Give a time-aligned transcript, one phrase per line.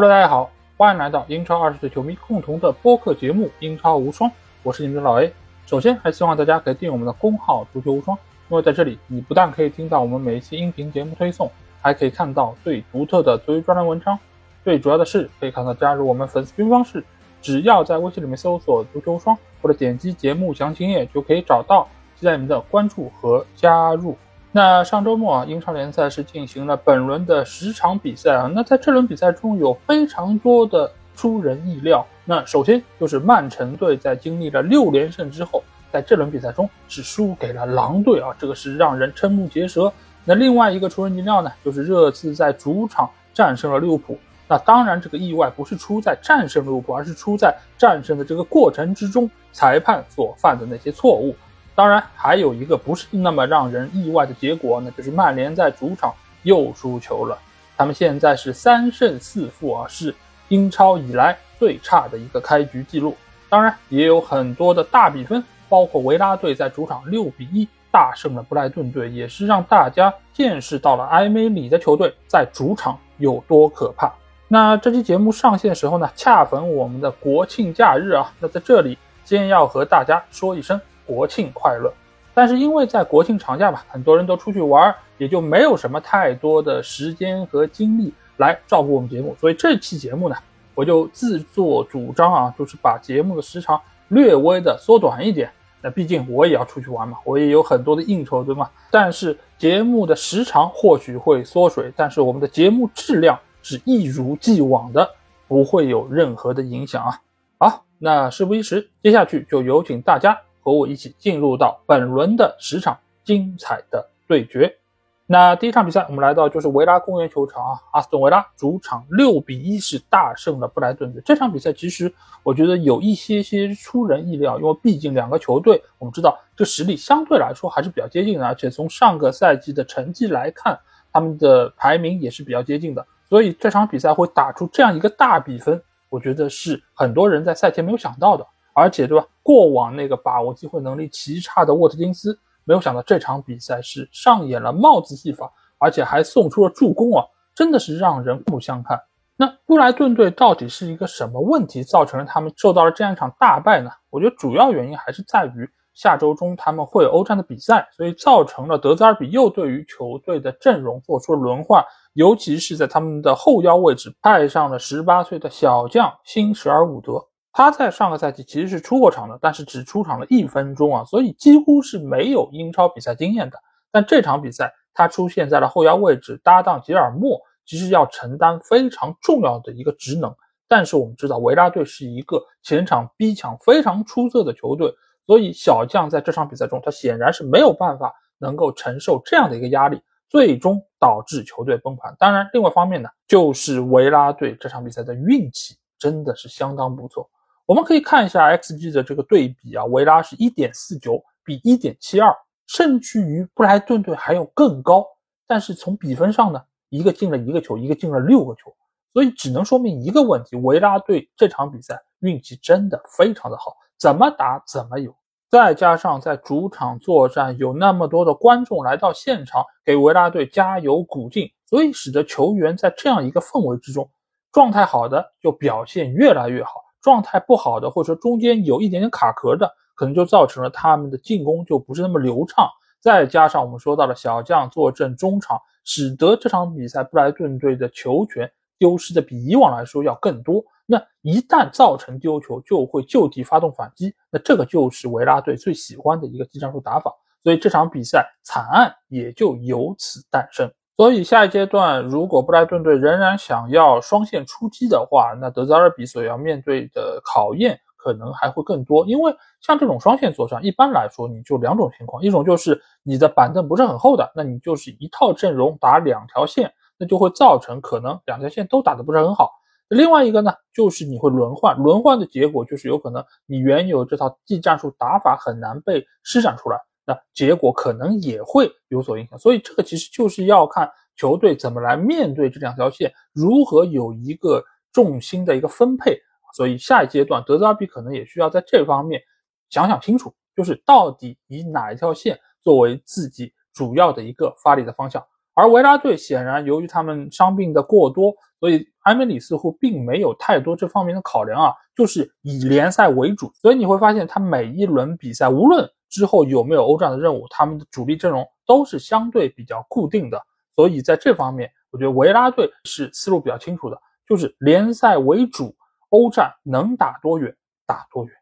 [0.00, 4.30] Hello，大家好，欢迎来到英超二十岁球迷共同的播客节目《英超无双》，
[4.62, 5.32] 我是你们的老 A。
[5.66, 8.16] 首先，还希望大家可以订阅我们的公号“足球无双”，
[8.48, 11.50] 因为在这里，你不但可以听到我们每一期音频节目推送，
[11.82, 14.16] 还可以看到最独特的足球专栏文章。
[14.62, 17.02] 最主要的是，可以看到加入我们粉丝群方式，
[17.42, 21.88] 只要在微信里面搜索“足球无双”或者点击节目详情页就可以找到。
[22.14, 24.16] 期待你们的关注和加入。
[24.50, 28.50] 那上周末啊，英超联赛是进行了本轮的十场比赛啊。
[28.54, 32.04] 那在这轮比赛中有非常多的出人意料。
[32.24, 39.92] 那首先就是曼城队在经历了六连胜之后，在这轮比赛中是输给了狼队啊，这个是让人瞠目结舌。
[40.24, 44.18] 那另外一个出人意料呢，就是热刺在主场战胜了利物浦。
[44.46, 51.36] 那当然，这个意外不是出在战胜利物浦，而是出在战胜的这个过程之中，裁判所犯的那些错误。
[51.78, 56.12] 当然，还有一个不是那么让人意外的结果，那就是曼联在主场
[56.42, 57.38] 又输球了。
[57.76, 60.12] 他们现在是三胜四负啊，是
[60.48, 63.16] 英超以来最差的一个开局记录。
[63.48, 74.12] 当然，也有很多的大比分，包括维拉队在主场六比一大胜了布莱顿队，也是让大家见识到了埃梅里的球队在主场有多可怕。
[74.48, 80.80] 那这期节目上线时候呢，恰逢我们的国庆假日啊，那在这里先要和大家说一声。
[81.08, 81.90] 国庆快乐！
[82.34, 89.34] 但是因为在国庆长假嘛，很多人都出去玩，也就没有什么太多的时间和精力来照顾我们节目。
[89.40, 90.36] 所以这期节目呢，
[90.74, 95.50] 我就自作主张啊，就是把节目的时长略微的缩短一点。
[95.80, 98.68] 那毕竟我也要出去玩嘛，我也有很多的应酬，对吗？
[98.90, 105.08] 但是节目的时长或许会缩水，但是我们的节目质量是一如既往的，
[105.48, 107.20] 不会有任何的影响啊。
[107.58, 110.38] 好，那事不宜迟，接下去就有请大家。
[110.68, 114.76] 和我一起进入到本轮的十场精彩的对决。
[115.24, 121.22] 那第一场比赛，我们来到就是维拉公园球场啊，阿斯顿维拉主场六比一是大胜了布莱顿队。
[121.24, 122.12] 这场比赛其实
[122.42, 130.78] 我觉得有一些些出人意料，因为毕竟两个球队我们知道这实力相对来说还是比较接近的，而且从上个赛季的成绩来看，
[131.10, 138.46] 他们的排名也是比较接近的，所以这场比赛会打出这样一个大比分，我觉得是很多人在赛前没有想到的。
[138.74, 139.26] 而且，对吧？
[139.48, 147.24] 过往那个把握机会能力极差的沃特金斯，没有想到这场比赛是上演了帽子戏法，而且还送出了助攻啊！
[147.54, 149.00] 真的是让人刮目相看。
[149.38, 153.90] 那布莱顿队到底是一个什么问题，造成了他们受到了这样一场大败呢？
[154.10, 161.82] 我觉得主要原因还是在于下周中他们会有欧战的比赛，所以造成了德泽尔比又对于球队的阵容做出了轮换，
[162.12, 167.24] 尤其是在他们的后腰位置派上了十八岁的小将辛什尔伍德。
[167.58, 173.58] 他在上个赛季其实是出过场的，但是只出场了一分钟啊，所以几乎是没有英超比赛经验的。
[173.90, 177.36] 但这场比赛他出现在了后腰位置，搭档吉尔莫，
[177.66, 180.32] 其实要承担非常重要的一个职能。
[180.68, 184.94] 但是我们知道维拉队是一个前场逼抢非常出色的球队，
[185.26, 192.14] 所以小将在这场比赛中他显然是没有办法能够承受这样的一个压力，最终导致球队崩盘。
[192.20, 197.28] 当然，另外一方面呢，就是维拉队这场比赛的运气真的是相当不错。
[197.68, 202.34] 我们可以看一下 XG 的这个对比啊，维拉是1.49比1.72，
[202.66, 205.06] 甚至于布莱顿队还要更高。
[205.46, 206.58] 但是从比分上呢，
[206.88, 208.74] 一个进了一个球，一个进了六个球，
[209.12, 215.14] 所以只能说明一个问题：维拉队这场比赛运气真的非常的好，怎么打怎么有。
[215.50, 224.10] 再加上在主场作战有那么多的观众来到现场给维拉队加油鼓劲，所以使得球员在这样一个氛围之中，
[224.52, 226.70] 状态好的就表现越来越好。
[227.00, 232.68] 状态不好的，或者说中间有一点点卡壳的，可能就造成了他们的进攻就不是那么流畅。
[233.00, 240.64] 再加上我们说到了小将坐镇中场，使得这场比赛布莱顿队的球权丢失的比以往来说要更多。
[240.84, 244.14] 那一旦造成丢球，就会就地发动反击。
[244.30, 247.12] 那这个就是维拉队最喜欢的一个技战术打法。
[247.44, 250.68] 所以这场比赛惨案也就由此诞生。
[250.98, 259.06] 所以下一阶段，如果布莱顿队仍然想要双线出击的话，那德泽尔比所要面对的考验可能还会更多。
[259.06, 269.52] 因为像这种双线作战，一般来说你就两种情况：一种就是你的板凳不是很厚的，那你就是一套阵容打两条线，那就会造成可能两条线都打得不是很好。
[269.88, 276.80] 另外一个呢，就是你会轮换，轮换的结果就是有可能你原有这套技战术打法很难被施展出来。
[277.08, 284.62] 那结果可能也会有所影响，所以这个其实就是要看球队怎么来面对这两条线，如何有一个
[284.92, 286.20] 重心的一个分配。
[286.54, 289.22] 所以下一阶段德泽尔比可能也需要在这方面
[289.70, 295.24] 想想清楚，就是到底以哪一条线作为自己主要的一个发力的方向。
[295.58, 303.50] 而维拉队显然由于他们伤病的过多，所以埃梅里似乎并没有太多这方面的考量啊，就是以联赛为主。
[303.54, 310.40] 所以你会发现，他每一轮比赛，无论之后有没有欧战的任务，他们的主力阵容都是相对比较固定的。
[310.76, 315.74] 所以在这方面，我觉得维拉队是思路比较清楚的，就是联赛为主，
[316.10, 317.52] 欧战能打多远
[317.84, 318.32] 打多远。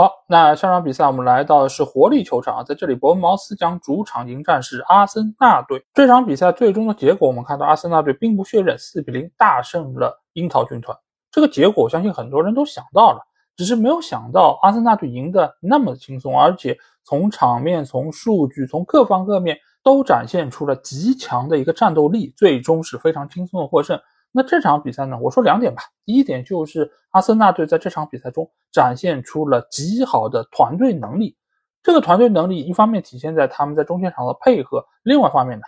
[0.00, 5.84] 好，那上场比赛我们来到的是活力球场啊，在这里伯恩茅斯将主场迎战是阿森纳队。
[5.92, 10.96] 这场比赛最终的结果，我们看到阿森纳队兵不血刃，四比零大胜了樱桃军团。
[11.32, 13.18] 这个结果，相信很多人都想到了，
[13.56, 24.00] 只是没有想到阿森纳队赢得那么轻松，而且从场面、从数据、从各方各面都展现出了极强的一个战斗力，最终是非常轻松的获胜。
[24.30, 25.18] 那这场比赛呢？
[25.20, 25.82] 我说两点吧。
[26.04, 31.36] 第一点就是阿森纳队在这场比赛中展现出了极好的团队能力。
[31.82, 35.64] 这个团队能力一方面体现在他们在中前场的配合，另外一方面呢，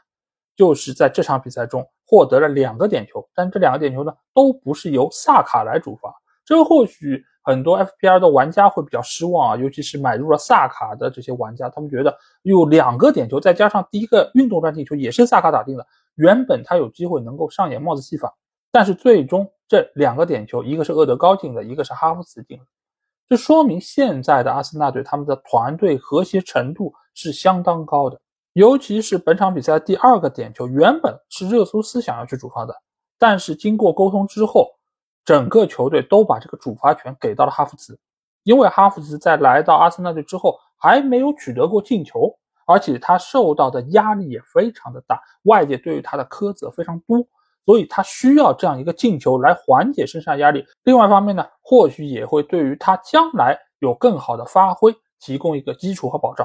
[0.57, 3.27] 就是在这场比赛中获得了两个点球。
[3.35, 6.15] 但这两个点球呢，都不是由萨卡来主罚。
[6.45, 15.87] 这或许很多 FPL 的玩家会比较失望啊，尤其是买入了萨卡的这些玩家，他们觉得有两个点球，再加上第一个运动战进球也是萨卡打定的，
[16.17, 18.35] 原本他有机会能够上演帽子戏法。
[18.73, 22.65] 但是最终这两个点球，一个是厄德高进的，一个是哈弗茨进的，
[23.29, 28.21] 这说明现在的阿森纳队他们的团队和谐程度是相当高的。
[28.53, 32.75] 尤其是本场比赛第二个点球，原本是热苏斯想要去主罚的，
[33.19, 34.69] 但是经过沟通之后，
[35.25, 37.97] 整个球队都把这个主罚权给到了哈弗茨，
[38.43, 42.37] 因为哈弗茨在来到阿森纳队之后还没有取得过进球，
[42.67, 47.25] 而且他受到的压力也非常的大，外界对于他的苛责非常多。
[47.71, 50.67] 所以他需要这样一个进球来缓解身上压力。
[50.83, 56.45] 另外一方面呢，或许也会对于他将来有更好的发挥提供一个基础和保障。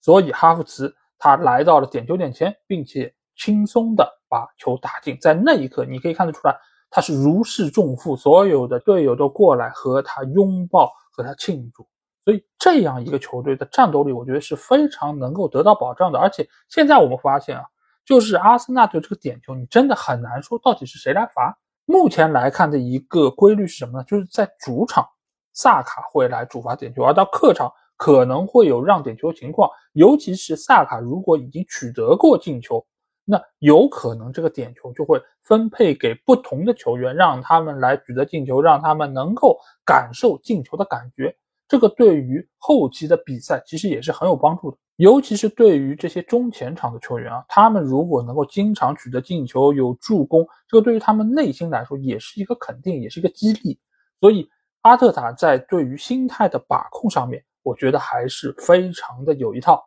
[0.00, 5.14] 所以哈弗茨他来到了点球点前，并且轻松的把球打进。
[5.20, 6.56] 在那一刻，你可以看得出来，
[6.88, 11.86] 他是如释重负，所有的队友都过来和他拥抱，和他庆祝。
[12.24, 16.18] 所以这样一个球队的战斗力，我觉得是非常能够得到保障的。
[16.18, 17.64] 而且现在我们发现啊。
[18.04, 21.58] 就是阿森纳队这个点球，你真的很难说到底是谁来罚。
[21.84, 24.04] 目前来看的一个规律是什么呢？
[24.04, 25.04] 就是在主场，
[25.52, 29.68] 萨卡会来主罚点球，而到客场可能会有让点球情况。
[29.92, 32.84] 尤其是萨卡如果已经取得过进球，
[33.24, 41.36] 那有可能这个点球就会分配给不同的球员，让他们来取得进球，让他们能够感受进球的感觉。
[41.68, 44.76] 这个对于后期的比赛其实也是很有帮助的。
[45.02, 53.76] 尤其是对于这些中前场的球员啊，他们如果能够经常取得进球、有助攻，这个对于他们内心来说也是一个肯定，也是一个激励。
[54.20, 54.48] 所以
[54.82, 59.84] 阿特塔在对于心态的把控上面，我觉得还是非常的有一套。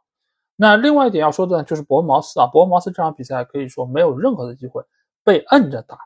[0.58, 4.84] 那另外一点要说的呢，就是伯恩茅斯啊，伯恩茅斯这场比赛可以说没有任何的机会
[5.24, 5.98] 被摁着打。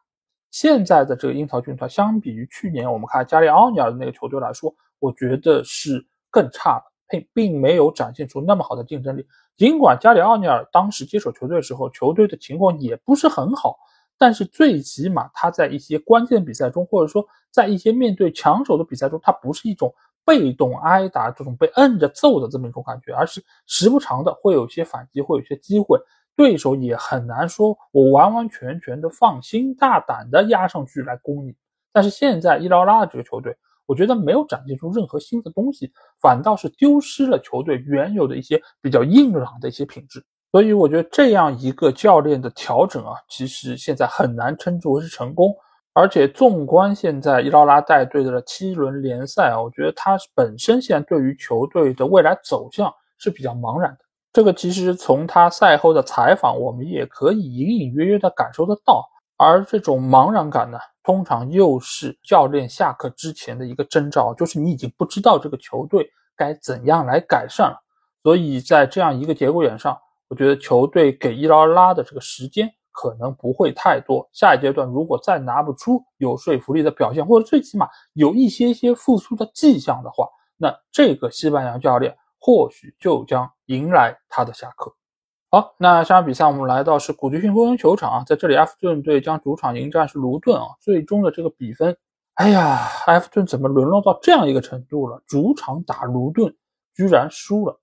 [0.52, 6.89] 现在的这个樱桃军团，相比于去年我们看加利奥尼尔的那个球队来说，我觉得是更差的。
[7.10, 9.26] 并并没有展现出那么好的竞争力。
[9.58, 13.78] 尽管加里奥尼尔当时接手球队的时候，球队的情况也不是很好，
[14.18, 19.94] 但是最起码他在一些关键比赛中，或者说在一些面对强手的比赛中，他不是一种
[20.24, 26.00] 被动挨打、这种被摁着揍的这么一种感觉，而是时不常的会有一些反击，会有一些机会，
[26.36, 31.54] 对手也很难说我完完全全的放心大胆的压上去来攻你。
[31.92, 33.58] 但是现在伊劳拉的这个球队。
[33.90, 35.92] 我觉得没有展现出任何新的东西，
[36.22, 40.24] 反倒是丢失了球队原有的一些比较硬朗的一些品质。
[40.52, 45.52] 所以我觉得这样一个教练的调整啊，其实现在很难称之为是成功。
[45.94, 53.98] 而且纵观现在伊劳拉带队的七轮联赛啊，我觉得他本身现在对于球队的未来走向是比较茫然的。
[54.32, 59.04] 这个其实从他赛后的采访，我们也可以隐隐约约的感受得到。
[59.40, 60.78] 而这种茫然感呢？
[61.02, 67.78] 通常又是教练下课之前的一个征兆，就是你已经不知道这个球队该怎样来改善了。
[68.22, 74.30] 所以在这样一个节骨眼上，我觉得球队给伊劳拉的这个时间可能不会太多。
[74.34, 80.28] 下一阶段如果再拿不出有说服力的表现，或者最起码有一些些复苏的迹象的话，
[80.58, 84.94] 那这个西班牙教练或许就将迎来他的下课。
[85.52, 91.98] 好，那下场比赛我们来到是古迪逊公园球场啊，在这里埃弗顿队将主场迎战是卢顿啊，最终的这个比分，
[92.36, 95.20] 哎呀，埃弗顿怎么沦落到这样一个程度了？
[95.26, 96.56] 主场打卢顿
[96.94, 97.82] 居然输了。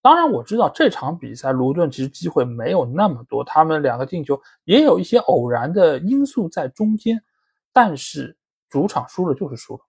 [0.00, 7.22] 当然我知道这场比赛卢顿其实机会没有那么多，他们两个进球也有一些偶然的因素在中间，
[7.70, 8.34] 但是
[8.70, 9.80] 主场输了就是输了。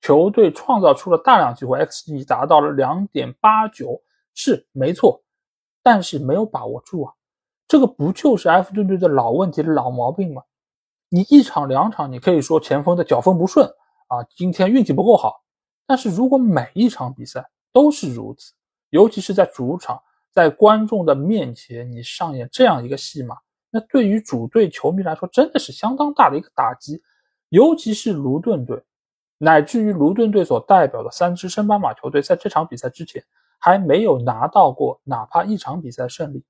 [0.00, 4.00] 球队创造出了大量机会，xG 达到了两点八九，
[4.32, 5.22] 是没错。
[5.86, 7.12] 但是没有把握住啊，
[7.68, 10.42] 这个不就是埃弗顿队的老问题、老毛病吗？
[11.08, 13.64] 你一场两场，你可以说前锋的脚风不顺
[14.08, 15.44] 啊，今天运气不够好。
[15.86, 18.52] 但是如果每一场比赛都是如此，
[18.90, 20.02] 尤其是在主场，
[20.32, 23.36] 在观众的面前，你上演这样一个戏码，
[23.70, 27.00] 那对于主队球迷来说，真的是相当大的一个打击。
[27.50, 28.82] 尤其是卢顿队，
[29.38, 33.22] 乃至于卢顿队所代表的三支升班马球队，在这场比赛之前
[33.58, 36.44] 还没有拿到过哪怕一场比赛胜利，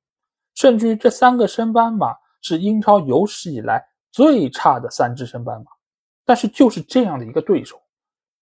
[0.55, 5.71] 甚至于这三个升班马是英超有史以来最差的三支升班马。
[6.25, 7.81] 但是就是这样的一个对手，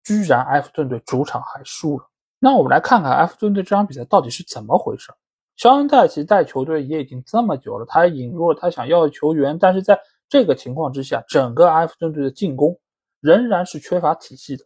[0.02, 2.04] 居然埃弗顿队主场还输了。
[2.38, 5.12] 那我们来看看埃弗顿队这场比赛到底是怎么回事。
[5.56, 12.76] 肖恩戴奇带球队也已经这么久了，他引入了他想要的球员，但是在这个情况之下，整个埃弗顿队的进攻
[13.20, 14.64] 仍然是缺乏体系的，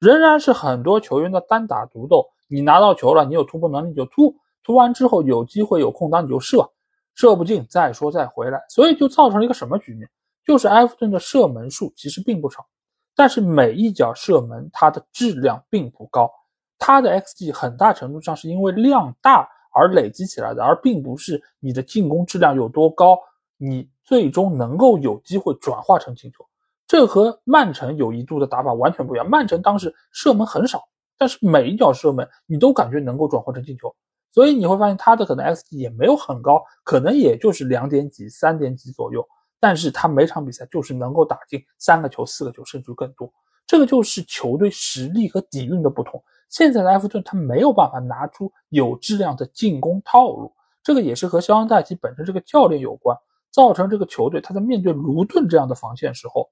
[0.00, 2.26] 仍然是很多球员的单打独斗。
[2.48, 6.68] 你拿到球了，你有突破能力就突，突完之后有机会有空档你就射，
[7.14, 8.60] 射不进再说再回来。
[8.68, 10.08] 所以就造成了一个什么局面？
[10.44, 12.66] 就是埃弗顿的射门数其实并不少，
[13.14, 16.30] 但是每一脚射门它的质量并不高，
[16.78, 23.18] 它的 xG 很大程度上是因为量大而累积起来的，而并不是你的进攻质量有多高，
[23.56, 23.88] 你。
[24.08, 26.42] 最终能够有机会转化成进球，
[26.86, 29.28] 这和曼城有一度的打法完全不一样。
[29.28, 30.82] 曼城当时射门很少，
[31.18, 33.94] 但是每一脚射门你都感觉能够转化成进球，
[34.32, 39.26] 所以你会发现他的可能 xG 也没有很高，可能也就是两点几、三点几左右。
[39.60, 43.28] 但是他每场比赛就是能够打进三个球、四个球，甚至更多。
[43.66, 46.22] 这个就是球队实力和底蕴的不同。
[46.48, 53.16] 现在的埃弗顿他没有办法拿出有质量的进攻套路，这个也是和肖恩戴奇本身这个教练有关。
[53.50, 56.48] 造成这个球队他在面对卢顿这样的防线时候，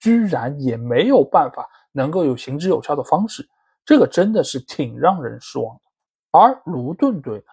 [0.00, 3.46] 居然也没有办法能够有行之有效的方式，
[3.84, 5.82] 这个真的是挺让人失望的。
[6.30, 7.44] 而卢顿队呢，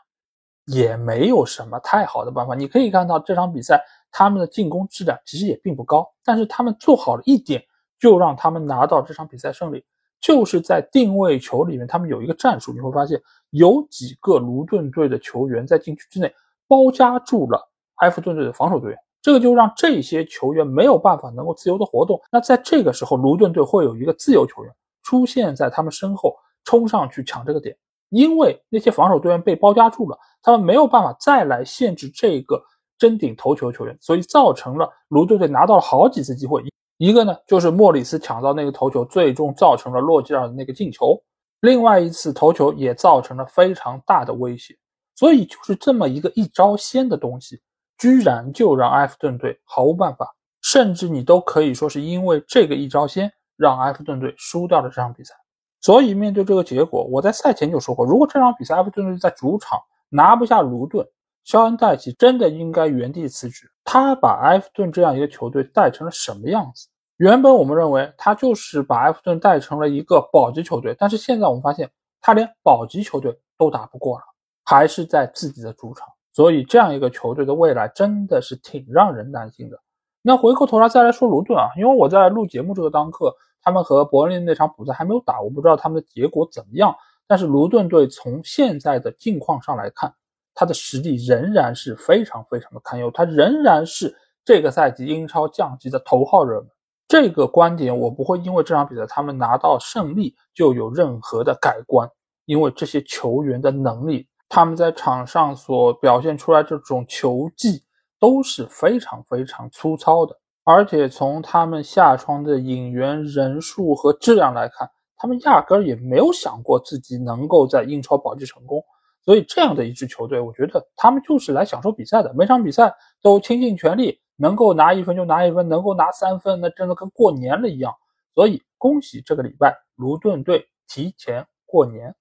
[0.66, 2.56] 也没有什么太好的办法。
[2.56, 7.64] 你可以看到这场比赛他们的进攻质量其实也并不高，但是他们做好了一点，
[8.00, 9.84] 就让他们拿到这场比赛胜利，
[10.20, 13.22] 就是在定位球里面，他们有一个战术，你会发现
[13.52, 16.34] 有几个卢顿队的球员在禁区之内
[16.68, 17.70] 包夹住了。
[17.98, 22.20] 埃弗顿队的防守队员，这个就让这些球员没有办法能够自由的活动。
[22.32, 24.74] 那在这个时候，卢顿队会有一个自由球员
[25.04, 27.76] 出现在他们身后，冲上去抢这个点。
[28.10, 32.62] 因为那些防守队员被包夹住了，他们没有办法再来限制这个
[32.98, 36.64] 争顶头球球员，所以造成了卢队队拿到了好几次机会。
[36.98, 41.16] 一个呢，就是莫里斯抢到那个头球，最终造成了洛基尔的那个进球；
[41.62, 44.78] 另外一次头球也造成了非常大的威胁。
[45.16, 47.62] 所以就是这么一个一招鲜的东西。
[47.98, 50.28] 居然就让埃弗顿队毫无办法，
[50.64, 53.32] 甚至你都可以说是因为这个一招鲜，
[53.62, 55.36] 让埃弗顿队输掉了这场比赛。
[55.80, 61.08] 所以面对这个结果，我在赛前就说过，如果这场比赛埃弗顿队在主场拿不下卢顿，
[61.44, 63.72] 肖恩戴奇真的应该原地辞职。
[63.84, 66.88] 他把埃弗顿这样一个球队带成了什么样子？
[67.18, 71.88] 原本我们认为他就是把埃弗顿带成了一个保级球队，但是现在我们发现
[72.20, 74.24] 他连保级球队都打不过了，
[74.66, 76.08] 还是在自己的主场。
[76.34, 79.78] 所以这样一个球队的未来真的是挺让人担心的。
[80.22, 86.96] 那回过头来再来说卢顿啊，因为我在录节目这个当刻，他们和伯恩利那场比赛还没有打，我不知道他们的结果怎么样。
[87.28, 90.14] 但是卢顿队从现在的境况上来看，
[90.54, 94.14] 他的实力仍然是非常非常的堪忧，他仍然是
[94.44, 96.70] 这个赛季英超降级的头号热门。
[97.08, 102.10] 这个观点我不会因为这场比赛他们拿到胜利就有任何的改观，
[102.46, 104.28] 因为这些球员的能力。
[104.54, 107.82] 他们在场上所表现出来这种球技
[108.20, 118.84] 都是非常非常粗糙的，而且从他们下窗的引援人数和质量来看，他们压根儿也没有想过自己能够在英超保级成功。
[119.24, 127.94] 所以这样的一支球队，我觉得他们就是来享受比赛的，每场比赛都倾尽全力，能够拿一分就拿一分，能够拿三分，那真的跟过年了一样。
[128.34, 132.16] 所以恭喜这个礼拜卢顿队提前过年。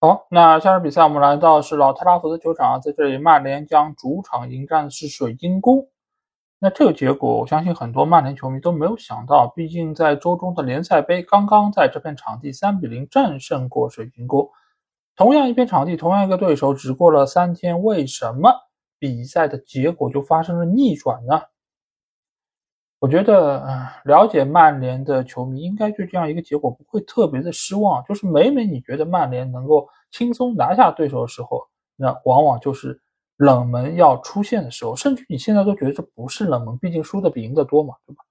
[0.00, 5.86] 好，那下场比赛我们来到是老特拉福德球场，在这里曼联将主场迎战的是水晶宫。
[6.60, 14.50] 那这个结果，我相信很多曼联球迷都没有想到，毕竟在周中的联赛杯刚刚在这片场地三比零战胜过水晶宫。
[15.14, 18.52] 同样一片场地，同样一个对手，只过了三天，为什么
[18.98, 21.40] 比赛的结果就发生了逆转呢？
[23.00, 23.64] 我觉得，
[24.04, 28.02] 了解曼联的球迷应该对这样一个结果不会特别的失望。
[28.04, 33.00] 就是每每你觉得曼联能够轻松拿下对手的时候，那往往就是
[33.38, 34.94] 冷门要出现的时候。
[34.94, 38.22] 甚至你现在都觉得这不是冷门，毕竟输的比赢的多嘛，对吧？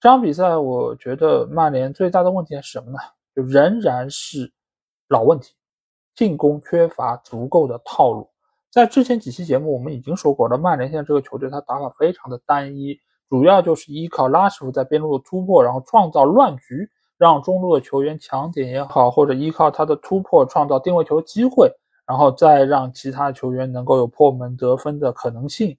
[0.00, 2.98] 这场比赛，我觉得曼联最大的问题是什么呢？
[3.34, 4.52] 就仍然是
[5.08, 5.54] 老问题，
[6.14, 8.30] 进攻缺乏足够的套路。
[8.70, 13.00] 在之前几期节目，我们已经说过了，曼联现在这个球队，他打法非常的单一。
[13.28, 21.70] 主要就是依靠拉什福在边路的突破，然后创造乱局，让中路的球员抢点也好，或者依靠他的突破创造定位球机会，
[22.08, 25.76] 然后再让其他球员能够有破门得分的可能性。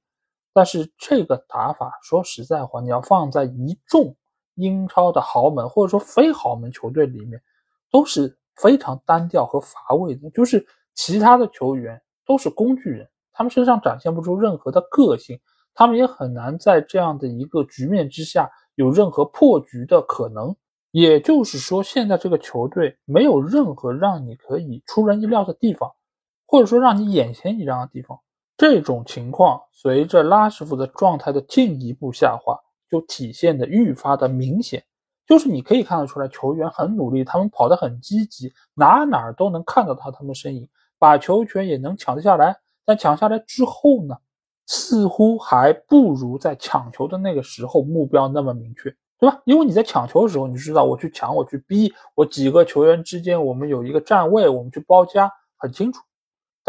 [0.54, 4.16] 但是这个打法，说实在话，你要放在一众
[4.56, 7.42] 英超的豪门或者说非豪门球队里面，
[7.92, 10.30] 都是非常单调和乏味的。
[10.30, 15.40] 就是其他的球员都是工具人，他们身上展现不出任何的个性。
[15.74, 20.56] 他们也很难在这样的一个局面之下有任何破局的可能。
[20.92, 25.90] 也就是说，现在这个球队没有任何让你可以出人意料的地方，
[26.50, 28.20] 或者说让你眼前一亮的地方。
[28.58, 32.58] 这种情况随着拉什福德状态的进一步下滑，
[32.90, 34.84] 就体现的愈发的明显。
[35.28, 42.58] 就是你可以看得出来，球员很努力，他们跑得很积极，哪哪儿都能看到他他们身影，把球权也能抢得下来。
[42.84, 44.18] 但抢下来之后呢？
[44.66, 49.42] 似乎还不如在抢球的那个时候目标那么明确，对吧？
[49.46, 56.02] 因为你在抢球的时候，你知道我去抢，我去逼，我几个球员之间我们有一个站位，我们去包夹，很清楚。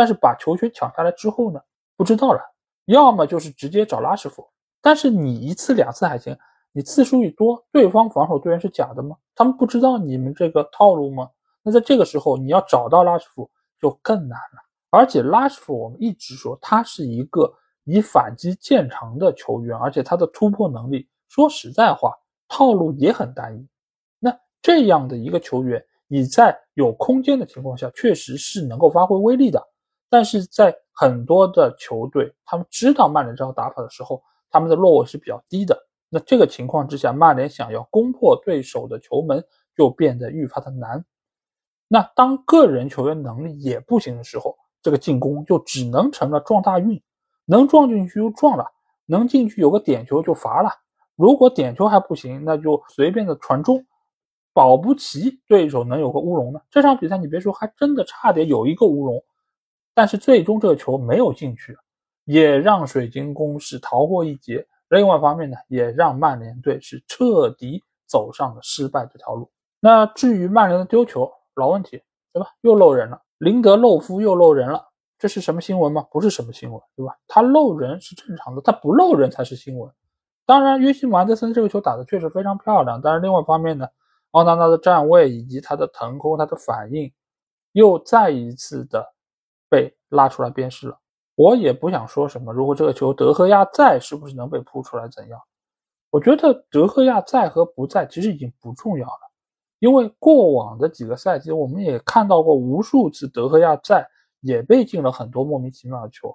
[0.00, 1.61] 但是把球权抢下来之后呢，
[1.95, 2.40] 不知道了，
[2.87, 4.49] 要么就是直接找拉什福
[4.80, 6.35] 但是你一次两次还行，
[6.73, 9.14] 你次数一多，对方防守队员是假的吗？
[9.35, 11.28] 他们不知道你们这个套路吗？
[11.62, 14.62] 那在这个时候你要找到拉什福就更难了。
[14.88, 17.52] 而且拉什福我们一直说他是一个。
[17.85, 22.14] 以反击见长的球员，而且他的突破能力，说实在话，
[22.47, 23.66] 套路也很单一。
[24.21, 29.66] 那这样的一个球员，你在有空间的情况下，确实是能够发挥威力的。
[30.11, 35.79] 但是在很多的球队，他们知道曼联这套打法的时候，他们的落位是比较低的。
[36.11, 39.42] 那这个情况之下，曼联想要攻破对手的球门，
[39.77, 41.05] 就变得愈发的难。
[41.87, 47.01] 那当个人球员能力也不行的时候，这个进攻就只能成了撞大运。
[47.46, 48.64] 能撞进去就撞了，
[49.07, 50.70] 能进去有个点球就罚了。
[51.16, 53.85] 如果点球还不行，那就随便的传中，
[54.53, 56.61] 保不齐对手能有个乌龙呢。
[56.70, 59.23] 这场比赛你别说，还真的差点有一个乌龙，
[60.00, 61.76] 但是最终这个球没有进去，
[62.24, 64.66] 也让水晶宫是逃过一劫。
[64.88, 69.50] 另外一方面呢，也让曼联队是彻底走上了失败这条路。
[69.78, 72.48] 那至于曼联的丢球，老问题，对吧？
[72.62, 74.82] 又漏人了，林德漏夫又漏人了。
[75.18, 76.06] 这是什么新闻吗？
[76.10, 77.14] 不是什么新闻，对吧？
[77.28, 79.92] 他漏人是正常的，他不漏人才是新闻。
[80.46, 83.86] 当然，约西姆德森这个球打的确实非常漂亮，但是另外一方面呢，
[84.30, 87.12] 奥纳纳的站位以及他的腾空、他的反应，
[87.72, 89.06] 又再一次的
[89.70, 90.98] 被拉出来鞭尸了。
[91.37, 95.09] 我也不想说什么，如果这个球德赫亚在，是不是能被扑出来？
[95.09, 95.40] 怎样？
[96.11, 99.30] 我觉得德赫亚在和不在其实已经不重要了，
[99.78, 104.06] 因为过往的几个赛季我们也看到过无数次德赫亚在。
[104.42, 106.35] 也被进了很多莫名其妙的球，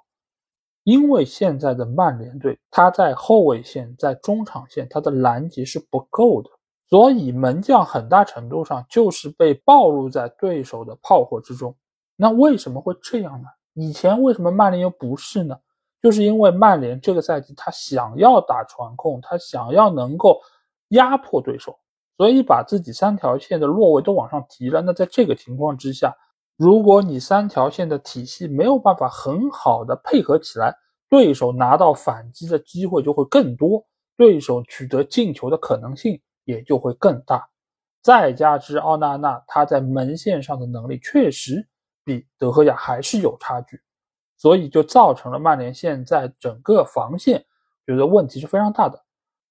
[0.84, 6.50] 因为现在的曼联队，他在后卫线、在中场线，他的拦截是不够的，
[6.88, 11.76] 所以门将很大程度上就是被暴露在对手的炮火之中。
[12.16, 13.48] 那为什么会这样呢？
[13.74, 15.58] 以前为什么曼联又不是呢？
[16.02, 20.40] 就是因为曼联这个赛季他想要打传控，他想要能够
[20.90, 21.78] 压迫对手，
[22.16, 24.82] 所以把自己三条线的落位都往上提了。
[24.82, 26.16] 那在这个情况之下，
[26.58, 30.76] 如果你三条线的体系没有办法很好的配合起来，
[31.10, 33.84] 对手拿到反击的机会就会更多，
[34.16, 37.50] 对手取得进球的可能性也就会更大。
[38.04, 41.68] 再加之奥纳纳他在门线上的能力确实
[42.06, 43.82] 比德赫亚还是有差距，
[44.38, 47.44] 所以就造成了曼联现在整个防线
[47.86, 49.04] 觉得问题是非常大的。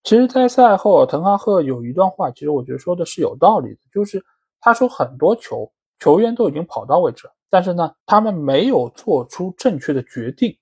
[0.04, 4.24] 其实，在赛后，滕哈赫有一段话，其实我觉得说的是有道理的，就是
[4.60, 5.70] 他说很多球。
[6.00, 10.54] 球员都已经跑到位置，但是呢，他们没有做出正确的决定，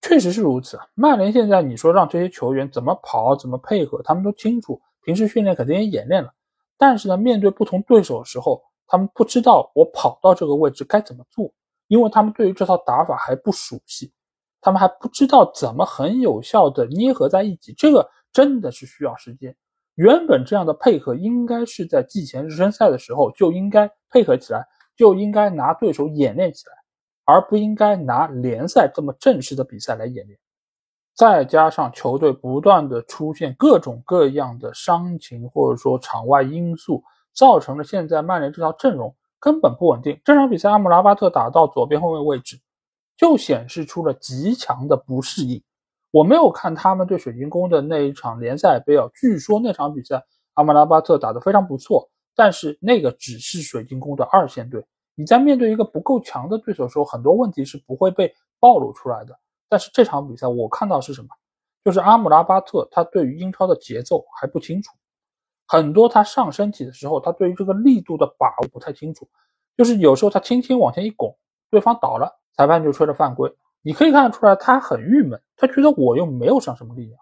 [0.00, 0.78] 确实是如此。
[0.94, 6.32] 曼联现在你说让这些球员怎么跑、怎么配合，他们都清楚，平时训练肯定也演练了，
[6.78, 11.52] 但是呢，面对不同对手的时候，他们不知道我跑到这个位置该怎么做，
[11.88, 14.12] 因为他们对于这套打法还不熟悉，
[14.60, 19.56] 他们还不知道怎么很有效的捏合在一起，这个真的是需要时间。
[19.94, 24.66] 原本这样的配合应该是在季前热身赛的时候就应该配合起来。
[24.98, 26.72] 就应该拿对手演练起来，
[27.26, 30.38] 而不应该拿联赛这么正式的比赛来演练。
[31.14, 37.04] 再加上球队不断的出现各种各样的伤情或者说场外因素，
[37.36, 40.20] 造成了现在曼联这套阵容根本不稳定。
[40.24, 42.58] 这场比赛阿姆拉巴特打到左边后卫位置，
[43.16, 45.62] 就显示出了极强的不适应。
[46.10, 52.08] 我没有看他们对水晶宫的那一场联赛杯啊，据说那场比赛阿姆拉巴特打得非常不错。
[52.34, 59.38] 但是那个只是水晶宫的二线队，你在面对一个不够强的对手时候，很多问题是不会被暴露出来的。
[59.68, 61.28] 但是这场比赛我看到是什么？
[61.84, 64.92] 就是阿姆拉巴特他对于英超的节奏还不清楚，
[65.66, 69.28] 很多他上身体的时候，他对于这个力度的把握不太清楚，
[69.76, 71.36] 就是有时候他轻轻往前一拱，
[71.70, 73.52] 对方倒了，裁判就吹了犯规。
[73.82, 77.18] 你可以看得出来，他很郁闷，他觉得我又没有上什么力量。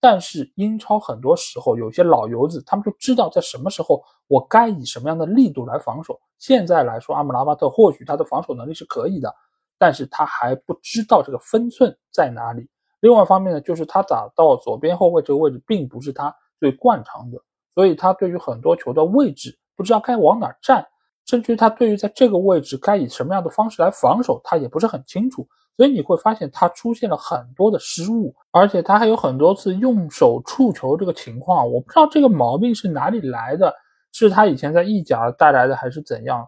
[0.00, 6.20] 但是英超很多时候有些老油子，他们就知道在什么时候我该以什么样的力度来防守。
[6.38, 9.34] 现在来说，阿姆拉巴特或许他的防守能力是可以的，
[9.78, 12.68] 但是他还不知道这个分寸在哪里。
[13.00, 17.38] 另外一方面呢，就是他打到左边后卫这个位置，并不是他最惯常的，
[17.74, 20.86] 所以他对于很多球的位置不知道该往哪站，
[21.26, 25.46] 甚至于他对于在这个位置该以什么样的方式来防守，他也不是很清楚。
[25.76, 33.74] 所以你会发现他出现了很多的失误，而且他还有很多次用手触球这个情况，我不知道这个毛病是哪里来的，
[34.12, 36.46] 是他以前在意甲带来的还是怎样？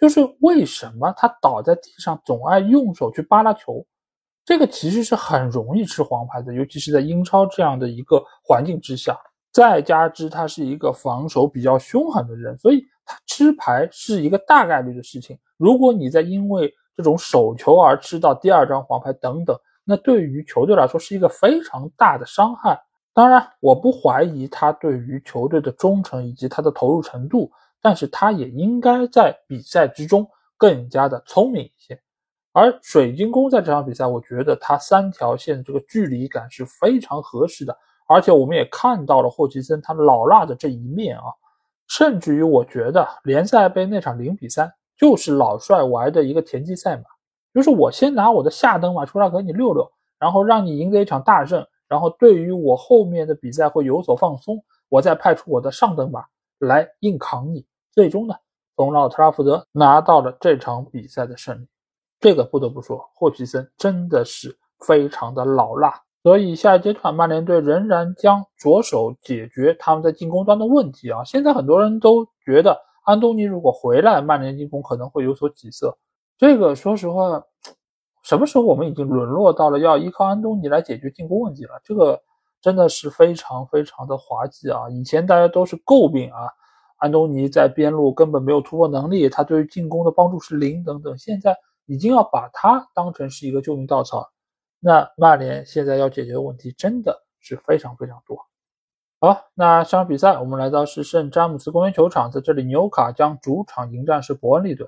[0.00, 3.84] 就是为什么他倒在地上总爱用手去扒拉球？
[4.44, 9.16] 这个其实是很容易吃黄牌的，尤其是在英超这样的一个环境之下，
[9.52, 15.38] 再加之他是一个防守比较凶狠的人，所以他吃牌是一个大概率的事情。
[15.56, 22.80] 如果你在因为这种手球而吃到第二张黄牌等等，那对于球队来说是一个非常大的伤害。
[23.14, 32.00] 当然，我不怀疑他对于球队的忠诚以及他的投入程度，但是他也应该在比赛之中更加的聪明一些。
[32.52, 37.76] 而水晶宫在这场比赛，我觉得他三条线这个距离感是非常合适的，
[38.08, 41.24] 而且我们也看到了霍奇森他老辣的这一面啊，
[41.88, 44.72] 甚至于我觉得联赛杯那场零比三。
[44.94, 47.02] 就是老帅玩的一个田忌赛马，
[47.52, 56.24] 就是我先拿我的下等马出来和你溜溜，然后让你赢得一场大胜，然后对于我后面的比赛会有所放松，我再派出我的上等马
[56.60, 57.66] 来硬扛你。
[57.90, 58.34] 最终呢，
[58.76, 61.66] 从老特拉福德拿到了这场比赛的胜利。
[62.20, 66.00] 这个不得不说，霍奇森真的是非常的老辣。
[66.22, 71.24] 所以下一阶段，曼联队仍然将着手解决他们在进攻端的问题啊。
[71.24, 72.80] 现在很多人都觉得。
[73.04, 75.98] 安东尼如果回来，曼联进攻可能会有所起色。
[76.38, 77.42] 这个说实话，
[78.22, 81.80] 什么时候我们已经沦落到了要依靠安东尼来解决进攻问题了？
[81.82, 82.22] 这个
[82.60, 84.88] 真的是非常非常的滑稽啊！
[84.88, 86.46] 以前大家都是诟病啊，
[86.98, 91.18] 安东尼在边路根本没有突破能力，他对于进攻的帮助是零等等。
[91.18, 91.56] 现在
[91.86, 94.30] 已经要把他当成是一个救命稻草，
[94.84, 98.36] 那曼联现在要解决的问题真的是非常非常多。
[99.20, 104.84] 好，那这场比赛我们来到是圣詹姆斯公园球场，在这里纽卡将主场迎战是伯恩利队。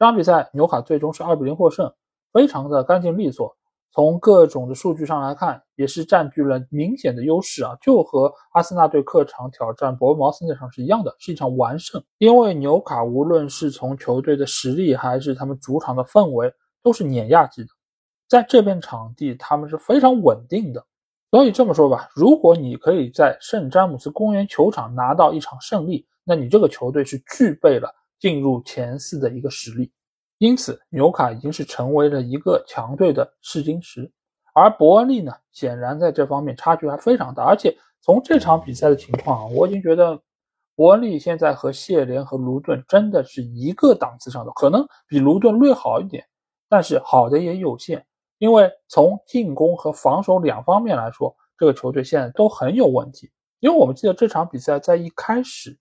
[0.00, 1.94] 这场比赛纽卡最终是二比零获胜，
[2.32, 3.56] 非常的干净利索。
[3.92, 12.02] 从各种的数据上来看，也是占据了明显的优势啊，就和阿森纳队客场挑战伯恩茅斯那场是一样的，是一场完胜。
[12.18, 17.68] 因为纽卡无论是从球队的实力，还是他们主场的氛围，都是碾压级的，
[18.30, 20.82] 在这片场地他们是非常稳定的。
[21.32, 29.92] 所以这么说吧，如果你可以在圣詹姆斯公园球场拿到一场胜利，那你这个球队是具备了进入前四的一个实力。
[30.38, 34.10] 因此，纽卡已经是成为了一个强队的试金石。
[34.54, 37.44] 而伯恩利呢，显然在这方面差距还非常大。
[37.44, 40.20] 而且从这场比赛的情况啊，我已经觉得
[40.74, 46.24] 伯恩利现在和谢联和卢顿真的是一个档次上的，可能比卢顿略好一点，
[46.68, 48.04] 但是好的也有限。
[48.40, 53.30] 因为从进攻和防守两方面来说，这个球队现在都很有问题。
[53.58, 55.76] 因为我们记得这场比赛在一开始，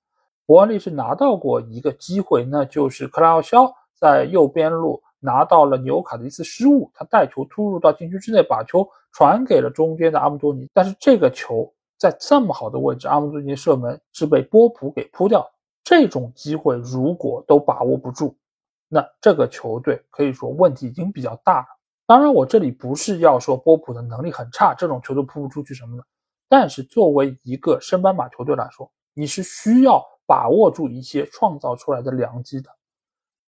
[0.46, 10.68] 伯恩利是拿到过一个机会，那就是克拉奥肖在右边路拿到了纽卡的一次失误，他带球突入到禁区之内，把球传给了中间的阿姆多尼。
[10.74, 15.50] 但是这个球在这么好的位置，阿姆多尼射门是被波普给扑掉。
[15.82, 18.36] 这种机会如果都把握不住，
[18.90, 21.79] 那这个球队可以说问题已经比较大了。
[22.10, 26.04] 当然，我这里不是要说波普的能力很差，这种球都扑不出去什么的。
[26.48, 32.70] 但是作为一个升班马球队来说，你是需要把握住一些创造出来的良机的。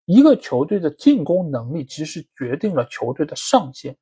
[0.03, 3.95] 一个球队的进攻能力其实决定了球队的上限。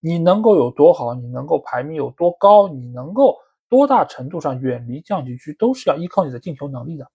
[0.00, 3.36] 你能够有多好，你能够排名有多高，你能够
[3.68, 7.08] 多大程度上远离降级区，都是要依靠你的进球能力的。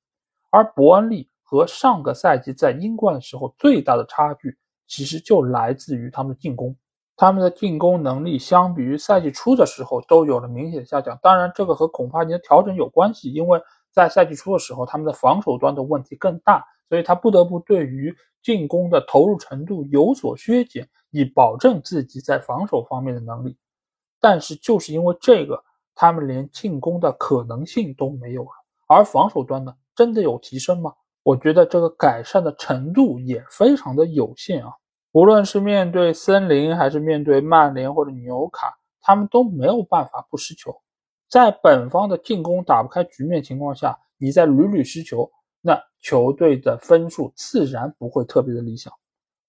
[0.49, 6.73] 而伯恩利和上个赛季在英冠的时候最大的差距，其实就来自于他们的进攻。
[7.17, 11.17] 他们的进攻能力相比于赛季初的时候都有了明显下降。
[11.21, 23.58] 当然，这个和孔帕尼的调整有关系，因为在赛季初的时候，他们的防守端的问题更大，所以他不得不对于进攻的投入程度有所削减，以保证自己在防守方面的能力。
[24.19, 28.49] 但是，就是因为这个，他们连进攻的可能性都没有了。
[28.88, 30.93] 而防守端呢，真的有提升吗？
[31.23, 34.73] 我觉得这个改善的程度也非常的有限啊。
[35.15, 40.75] 无论是面对森林，还是面对曼联或者纽卡，他们都没有办法不失球。
[41.30, 48.91] 在本方的进攻打不开局面情况下，你在屡屡失球，那球队的分数自然不会特别的理想。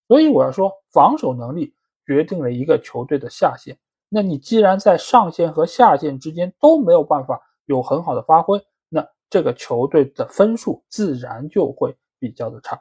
[0.06, 1.74] 所以我要说，防守能力
[2.06, 3.76] 决定了一个球队的下限。
[4.08, 12.80] 那你既然在上限和下限之间都没有办法有很好的发挥，那这个球队的分数自然就会比较的差。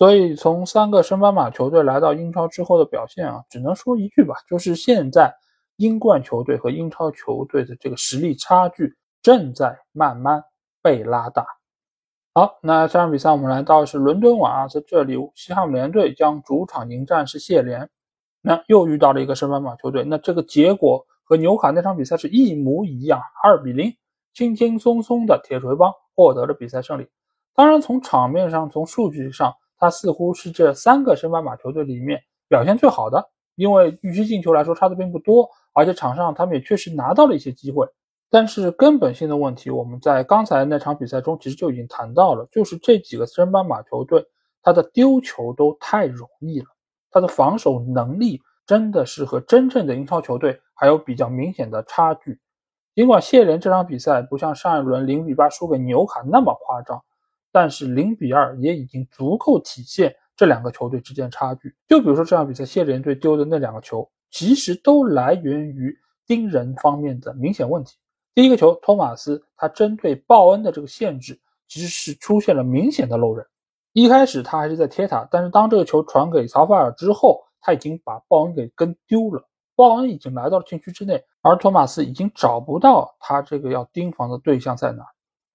[0.00, 5.30] 所以从三个升班马球队来到英超之后的表现啊，只能说一句吧，就是现在
[5.76, 10.42] 英冠球队和英超球队的这个实力差距正在慢慢
[10.80, 11.44] 被拉大。
[12.32, 17.90] 好，那这场比赛我们来到是伦敦碗啊，在这里西汉姆联队将主场迎战是谢联，
[18.40, 23.94] 那又遇到了一个升班马球队，那这个结果和纽卡那场比赛是一模一样，二比零，
[24.32, 27.06] 轻轻松松的铁锤帮获得了比赛胜利。
[27.54, 29.54] 当然，从场面上，从数据上。
[29.80, 37.88] 他似乎是这三个升班马球队里面表现最好的，因为预期进球来说差的并不多，而且场上他们也确实拿到了一些机会。
[38.28, 44.24] 但是根本性的问题，我们在刚才那场比赛中其实就已经谈到了，就是这几个升班马球队，
[44.62, 46.66] 他的丢球都太容易了，
[47.10, 52.38] 他的防守能力真的是和真正的英超球队还有比较明显的差距。
[52.94, 57.02] 尽管谢联这场比赛不像上一轮零比八输给纽卡那么夸张。
[57.52, 61.74] 但是零比二也已经足够体现这两个球队之间差距。
[61.88, 67.96] 就比如说这场比赛谢联队丢的那两个球，其实都来源于盯人方面的明显问题。
[68.34, 73.44] 第一个球，托马斯他针对鲍恩的这个限制，其实是出现了明显的漏人。
[73.92, 79.44] 一开始他还是在贴他，但是当这个球传给曹法尔之后，他已经把鲍恩给跟丢了。
[79.74, 85.04] 鲍恩已经来到了禁区之内，而托马斯已经找不到他这个要盯防的对象在哪。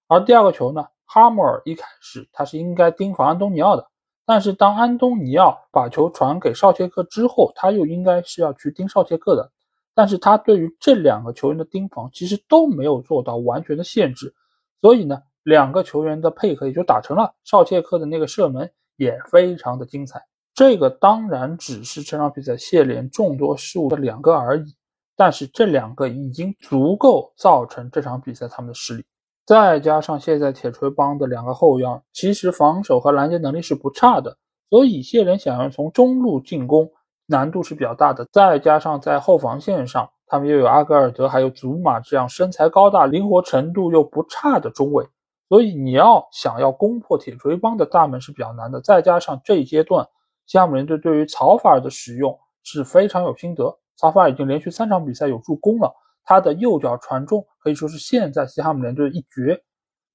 [0.08, 0.84] 而第二个球呢？
[1.06, 3.86] 哈默尔一开始他是应该盯防安东尼奥的，
[4.26, 9.50] 但是当安东尼奥把球传给绍切克之后，他又应该是要去盯绍切克的，
[9.94, 14.34] 但是他对于这两个球员的盯防其实都没有做到完全的限制，
[14.80, 17.32] 所以呢，两个球员的配合也就打成了。
[17.44, 20.20] 绍切克的那个射门也非常的精彩，
[20.54, 24.74] 这个当然只是这场比赛谢联众多失误的两个而已，
[25.14, 29.04] 但是这两个已经足够造成这场比赛他们的失利。
[29.46, 34.36] 再加上现在铁锤帮的两个后腰，其实防守和拦截能力是不差的，
[34.68, 36.90] 所以谢人想要从中路进攻
[37.26, 38.26] 难度是比较大的。
[38.32, 45.06] 再加上在后防线上，他们又有阿格尔德，还有祖马这样身材高大、灵活程度又不差的中卫，
[45.48, 48.80] 所以你要想要攻破铁锤帮的大门是比较难的。
[48.80, 50.04] 再加上这一阶段，
[50.44, 55.94] 加姆联队对于曹法尔的使用是非常有心得，曹法尔已经连续三场比赛有助攻了。
[56.26, 59.62] 他的右脚传中可以说是现在西汉姆联队的一绝。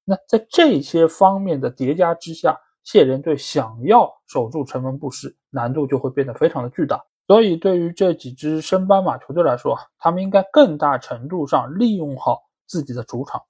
[0.04, 7.02] 那在这些方面的叠加之下，谢联队想要守住城门不失，难度就会变得非常的巨大。
[7.28, 13.40] 所以，对于这几支升班马球队来说，他们应该更大程度上利用好自己的主场，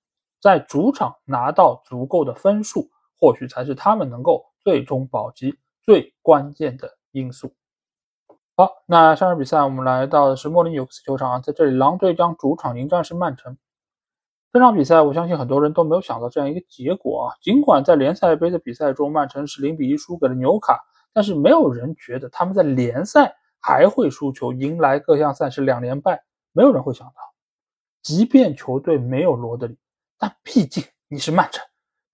[0.40, 7.52] 在主场拿到足够的分数，或许才是他们能够最终保级最关键的因素。
[8.54, 13.56] 好，那上场比赛我们来到的是莫林纽克斯球场啊，在这里狼队将主场迎战是曼城。
[14.52, 17.34] 这场比赛我相信很多人都没有想到这样一个结果啊。
[17.40, 20.78] 尽管在联赛杯的比赛中，曼城是零比一输给了纽卡，
[21.14, 26.22] 但是没有人觉得他们在联赛还会输球，迎来各项赛事两连败。
[26.52, 27.14] 没有人会想到，
[28.02, 29.78] 即便球队没有罗德里，
[30.18, 31.64] 但毕竟你是曼城，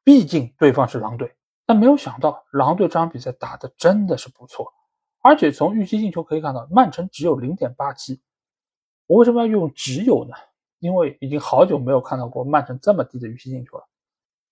[0.05, 1.35] 毕竟对方是狼队。
[1.66, 4.72] 但没有想到，狼队这场比赛打的真的是不错。
[5.29, 8.19] 而且从预期进球可以看到，曼城只有零点八七。
[9.07, 10.35] 我为什么要用只有呢？
[10.79, 13.85] 因为已经好久没有看到过曼城这么低的预期进球了。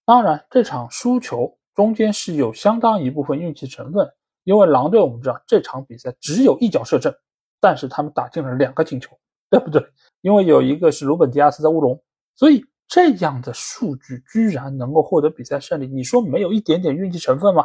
[0.04, 4.06] 当然，这场输球中间是有相当一部分运气成分，
[4.44, 7.10] 因为狼队我们知道这场比赛只有一脚射正，
[7.58, 9.82] 但是他们打进了两个进球，对不对？
[10.20, 11.98] 因为有一个是鲁本迪亚斯的乌龙，
[12.34, 17.64] 所以这样的数据居然能够获得比赛胜利，你说没有一点点运气成分吗？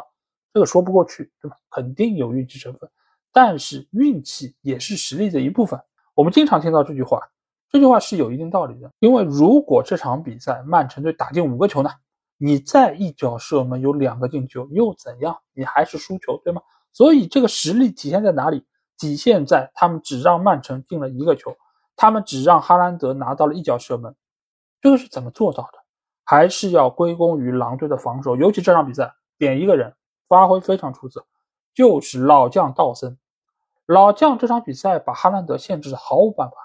[0.54, 1.58] 这个说不过去，对吧？
[1.70, 2.88] 肯定有运气成分。
[3.32, 5.80] 但是运气也是实力的一部分。
[6.14, 7.20] 我们经常听到这句话，
[7.70, 8.90] 这句话是有一定道理的。
[8.98, 11.90] 因为如果这场比赛曼城队打进五个球呢，
[12.36, 15.38] 你再一脚射门有两个进球又怎样？
[15.54, 16.60] 你还是输球，对吗？
[16.92, 18.66] 所以这个实力体现在哪里？
[18.98, 21.56] 体现在他们只让曼城进了一个球，
[21.96, 24.14] 他们只让哈兰德拿到了一脚射门。
[24.80, 25.78] 这个是怎么做到的？
[26.24, 29.92] 还是要归功于狼队的防守，尤其这场比赛点一个人
[30.28, 31.24] 发挥非常出色，
[31.74, 33.18] 就是老将道森。
[33.92, 36.56] 老将这场比赛把哈兰德限制的毫无办法。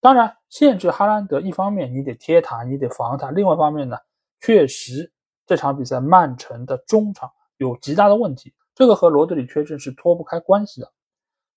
[0.00, 3.98] 当然，限制哈兰德，一方面你得贴他，你得防他；另外一方面呢，
[4.40, 5.12] 确实
[5.46, 10.90] 这场比赛曼城的中场有极大的问题，这个和罗德里缺阵是脱不开关系的。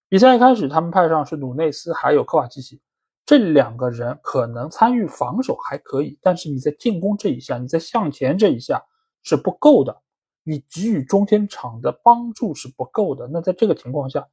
[0.09, 2.81] 比赛一开始，他们派上是努内斯还有科瓦基奇，
[3.25, 8.83] 这两个人可能参与防守还可以，但是你在进攻这一下，你在向前这一下
[9.23, 10.01] 是不够的，
[10.43, 13.29] 你给予中间场的帮助是不够的。
[13.31, 14.27] 那在这个情况下，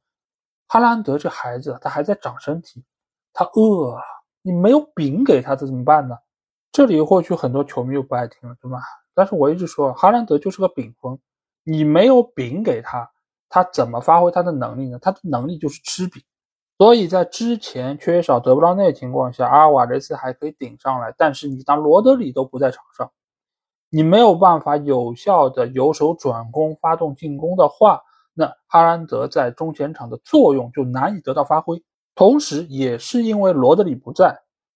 [0.71, 2.83] 哈兰德这孩子他还在长身体，
[3.33, 3.99] 他饿，
[4.43, 6.15] 你没有饼给他，这怎么办呢？
[6.71, 8.77] 这里或许很多球迷又不爱听了，对吧？
[9.15, 11.17] 但是我一直说，哈兰德就是个饼锋，
[11.63, 13.09] 你没有饼给他，
[13.49, 14.99] 他怎么发挥他的能力呢？
[15.01, 16.21] 他的能力就是吃饼。
[16.77, 21.11] 所以在之前缺少德布劳内情况下，阿尔瓦雷斯还可以顶上来。
[21.17, 23.11] 但是你当罗德里都不在场上，
[23.89, 28.03] 你没有办法有效的由守转攻、发动进攻的话，
[28.39, 31.83] 那哈兰德在中前场的作用就难以得到发挥。
[32.15, 34.33] 同时，也是因为罗德里不在，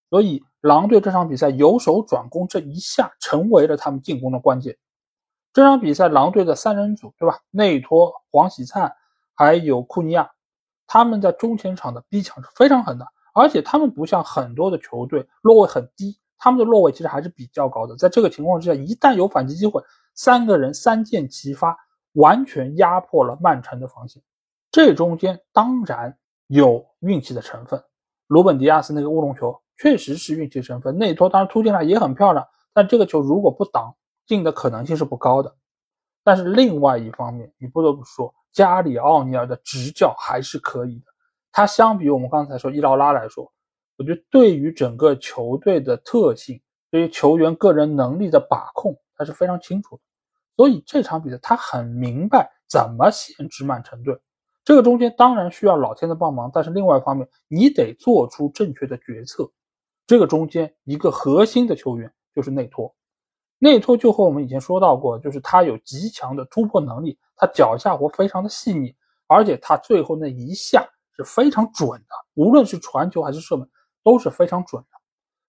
[0.09, 4.77] 所以狼队这场比赛由守转攻这一下成为了他们进攻的关键。
[5.53, 7.39] 这场比赛狼队的三人组，对吧？
[7.51, 8.93] 内托、黄喜灿
[9.33, 10.29] 还有库尼亚。
[10.85, 17.95] 他们在中前场的逼抢是非常狠的，而且他们不像很多的球队落位很低，他们的落位其实还是比较高的。
[17.95, 19.81] 在这个情况之下，一旦有反击机会，
[20.13, 21.77] 三个人三箭齐发，
[22.13, 24.21] 完全压迫了曼城的防线。
[24.71, 27.83] 这中间当然有运气的成分，
[28.27, 33.95] 鲁本迪亚斯那个乌龙球确实是运气成分，内托当然突进来也很漂亮，但这个球如果不挡
[34.25, 35.55] 进的可能性是不高的。
[36.23, 38.33] 但是另外一方面，你不得不说。
[38.53, 41.05] 加里奥尼尔的执教还是可以的，
[41.51, 43.51] 他相比我们刚才说伊劳拉来说，
[43.97, 50.01] 我觉得对于整个球队的特性，对于球员个人能力的把控，他是非常清楚的。
[50.55, 54.17] 所以这场比赛他很明白怎么限制曼城队。
[54.63, 59.51] 这个中间当然需要老天的帮忙，但是另外一方面，你得做出正确的决策。
[60.07, 62.93] 这个中间一个核心的球员就是内托。
[63.59, 68.93] 内托就和我们以前说到过，就是他有极强的突破能力，他脚下活非常的细腻，
[69.27, 70.85] 而且他最后那一下
[71.15, 73.69] 是非常准的，无论是传球还是射门
[74.03, 74.87] 都是非常准的。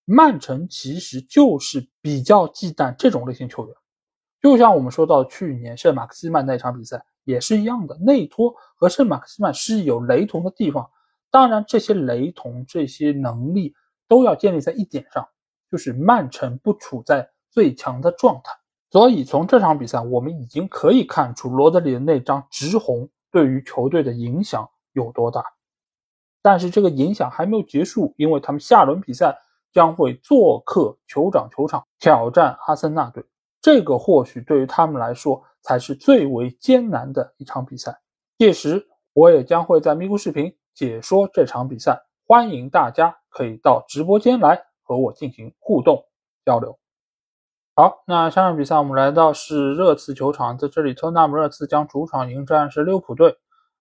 [0.05, 3.75] 曼城其实就是比较忌惮这种类型球员，
[4.45, 10.91] 就像我们说到去年圣马克西曼那场比赛也是一样的，内托和圣马克西曼是有雷同的地方，
[11.31, 13.75] 当然这些雷同这些能力
[14.07, 15.27] 都要建立在一点上，
[15.71, 17.31] 就是曼城不处在。
[17.51, 18.51] 最强的状态，
[18.91, 25.45] 所以从这场比赛我们已经可以看出罗德里的那张直红对于球队的影响有多大。
[26.43, 29.39] 但是这个影响还没有结束，因为他们下轮比赛
[29.73, 33.25] 将会做客酋长球场挑战阿森纳队，
[33.65, 37.99] 这个或许对于他们来说才是最为艰难的一场比赛。
[38.37, 46.05] 届时我也将会在咪咕视频解说这场比赛，欢迎大家可以到直播间来和我进行互动
[46.45, 46.79] 交流。
[47.75, 53.35] 好，那下场比赛我们来到是热刺球场，在这里，特纳姆热刺将主场迎战是利物浦队。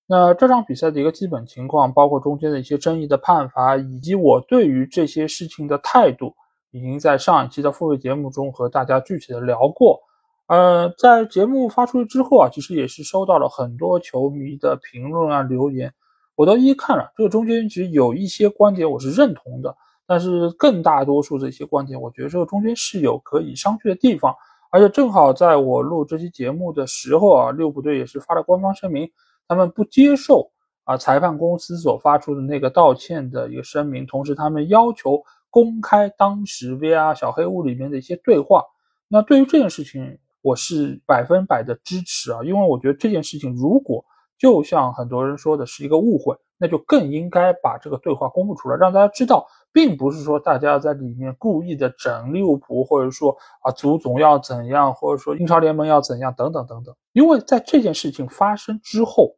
[0.05, 6.33] 那这场比赛的一个基本情况，包括中间的一些争议的判罚，以及我对于这些事情的态度，
[6.73, 10.01] 已经在上一期的付费节目中和大家具体的聊过。
[10.47, 15.93] 呃，在节目发出去之后啊，其实也是收到了很多球迷的评论啊、留言，
[16.35, 19.73] 我都一一看了，这个中间其实有一些观点我是认同的。
[20.05, 24.35] 但是更大多数的一些观点，我觉得这个中间是有可以商榷的地方，
[24.69, 29.09] 而且正好在我录这期节目的时候啊，利物浦队也是发了官方声明，
[29.47, 30.51] 他们不接受
[30.83, 38.63] 啊裁判公司所发出的那个道歉的一个声明，同时他们要求公开当时 VR 小黑屋里面的一些对话。
[39.07, 44.03] 那对于这件事情，我是百分百的支持啊，因为我觉得这件事情如果
[44.39, 49.45] 就像很多人说的是一个误会，那就更应该把这个对话公布出来，让大家知道。
[49.71, 56.95] 并不是说大家在里面故意的整利物浦，或者说啊足总要怎样，或者说英超联盟要怎样等等等等。
[57.11, 59.35] 因为在这件事情发生之后，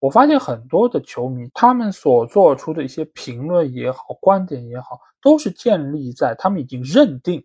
[0.00, 7.44] 我发现很多的球迷他们所做出的一些评论也好，观点也好，都是建立在他们已经认定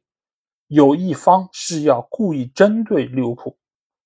[0.67, 3.55] 有一方是要故意针对利物浦，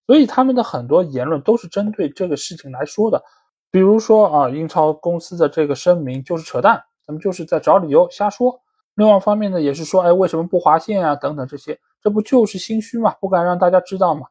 [0.06, 3.24] 所以他们的很多言论都是针对这个事情来说的。
[3.72, 6.84] 比如说啊，英超公司的这个声明就是扯淡。
[7.06, 8.62] 咱们就是在找理由瞎说。
[8.94, 11.16] 另外一方面呢，也是说，哎，为什么不划线啊？
[11.16, 13.16] 等等这些，这不就是心虚吗？
[13.20, 14.28] 不敢让大家知道吗？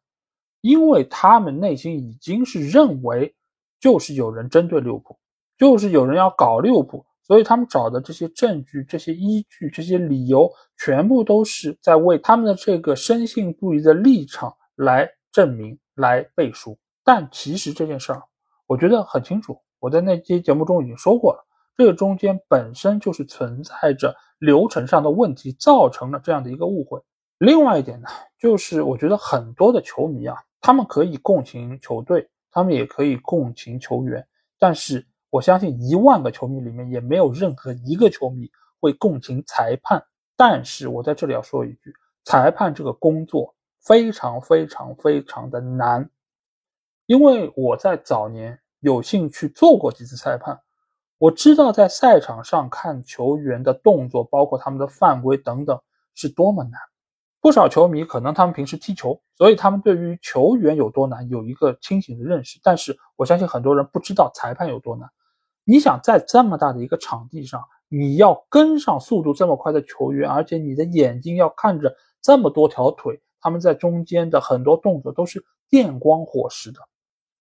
[0.60, 3.34] 因为他们内心已经是认为，
[3.80, 5.16] 就是有人针对利物浦，
[5.56, 16.78] 就是有人要搞利物浦，所以他们找的这些证据、这些依据、这些理由，全部都是在为他们的这个深信不疑的立场来证明、来背书。
[17.04, 18.22] 但其实这件事儿，
[18.66, 21.44] 我觉得很清楚，我在那期节目中已经说过了。
[21.76, 27.00] 这个中间本身就是存在着流程上的问题，造成了这样的一个误会。
[27.38, 28.08] 另外一点呢，
[28.40, 32.28] 就是我觉得很多的球迷啊，他们可以共情球队，
[32.58, 34.26] 他们也可以共情球员，
[34.58, 38.50] 但是我相信一万个球迷里面也没有任何一个球迷
[38.80, 40.04] 会共情裁判。
[40.36, 41.94] 但是我在这里要说一句，
[42.24, 46.10] 裁判这个工作非常非常非常的难，
[47.06, 50.60] 因为我在早年有幸去做过几次裁判，
[51.18, 55.80] 我知道在赛场上看球员的动作，包括他们的犯规等等，
[56.16, 56.72] 是多么难。
[57.40, 62.58] 不少球迷可能他们平时踢球，所以他们对于球员有多难有一个清醒的认识。
[62.62, 65.08] 但是我相信很多人不知道裁判有多难。
[65.64, 76.80] 你想在这么大的一个场地上，你要跟上速度这么快的球员，而且你的眼睛要看着这么多条腿，他们在中间的很多动作都是电光火石的。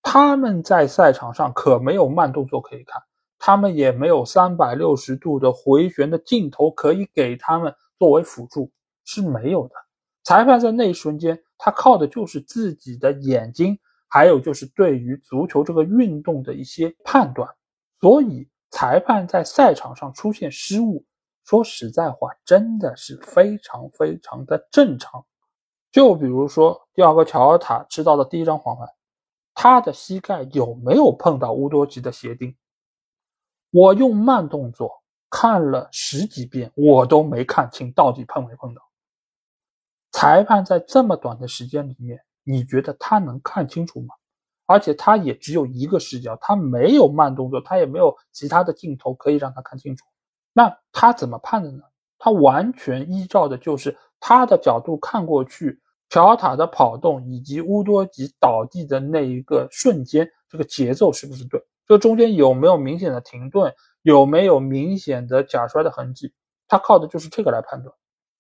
[0.04, 3.02] 他们在赛场上可没有慢动作可以看，
[3.40, 8.70] 他们也没有三百六十度的回旋的镜头可以给他们作为辅助，
[9.06, 9.74] 是没有的。
[10.28, 17.50] 裁判在那一瞬间，他靠的就是自己的眼睛，还有就是对于足球这个运动的一些判断。
[18.02, 21.06] 所以，裁判在赛场上出现失误，
[21.46, 25.26] 说实在话，真的是非常非常的正常。
[25.94, 28.86] 就比如说，第二个乔尔塔吃到的第一张黄牌，
[29.54, 32.54] 他的膝盖有没有碰到乌多吉的鞋钉？
[33.72, 34.92] 我用慢动作
[35.30, 38.87] 看了十几遍，我都没看清到底碰没碰到。
[40.18, 44.16] 裁判在这么短的时间里面，你觉得他能看清楚吗？
[44.66, 50.04] 而且他也只有一个视角，他没有慢动作，他也没有其他的镜头可以让他看清楚。
[50.54, 51.84] 那他怎么判的呢？
[52.18, 61.62] 他完全依照的就是他的角度看过去，乔塔的跑动以及乌多吉倒地的那一个瞬间，这个节奏是不是对？
[61.86, 63.72] 这中间有没有明显的停顿？
[64.02, 66.34] 有没有明显的假摔的痕迹？
[66.68, 67.96] 他靠的就是这个来判断。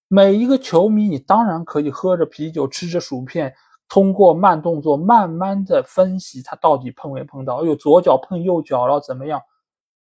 [0.08, 3.54] 每一个球迷，你当然可以喝着啤酒，吃着薯片，
[3.90, 7.58] 通过慢动作慢慢的分析他到底碰没碰到。
[7.58, 9.42] 哎呦，左脚碰右脚了，怎么样？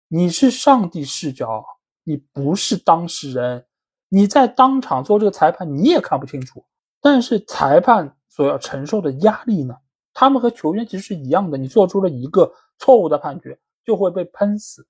[0.07, 1.65] 你是上帝视角，
[2.03, 3.65] 你不是当事人，
[4.07, 6.63] 你在当场做这个裁判，你也看不清楚。
[7.01, 9.75] 但是裁判所要承受的压力呢？
[10.13, 14.87] 他们和球员其实是一样的，你做出了一个错误的判决，就会被喷死，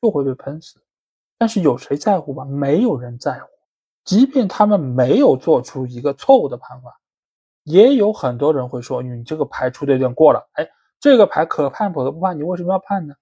[0.00, 0.80] 就会被喷死。
[1.36, 2.44] 但是有谁在乎吧？
[2.46, 3.53] 没有人在乎。
[4.04, 6.94] 即便他们没有做出一个错误的判罚，
[7.62, 10.68] 也有很多人会说：“你这个牌出的有点过了。”哎，
[11.00, 13.14] 这个牌可判可不判，你为什么要判呢？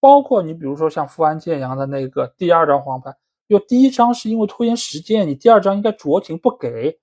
[0.00, 3.14] 包括你比如说像富安健洋的那个第二张黄牌，
[3.48, 6.98] 就第一张是因为拖延时间，你第二张应该酌情不给。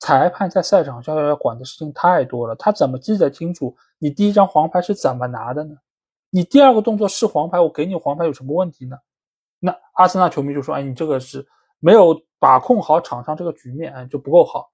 [0.00, 5.76] 裁判在赛场上要管的事情太多了，他怎么记得清楚你第一张黄牌是怎么拿的呢？
[6.28, 8.98] 你第二个动作是黄牌，我给你黄牌有什么问题呢？
[9.60, 11.46] 那阿森纳球迷就说：“哎，你这个是
[11.78, 14.70] 没有。”把控好场上这个局面，哎，就不够好，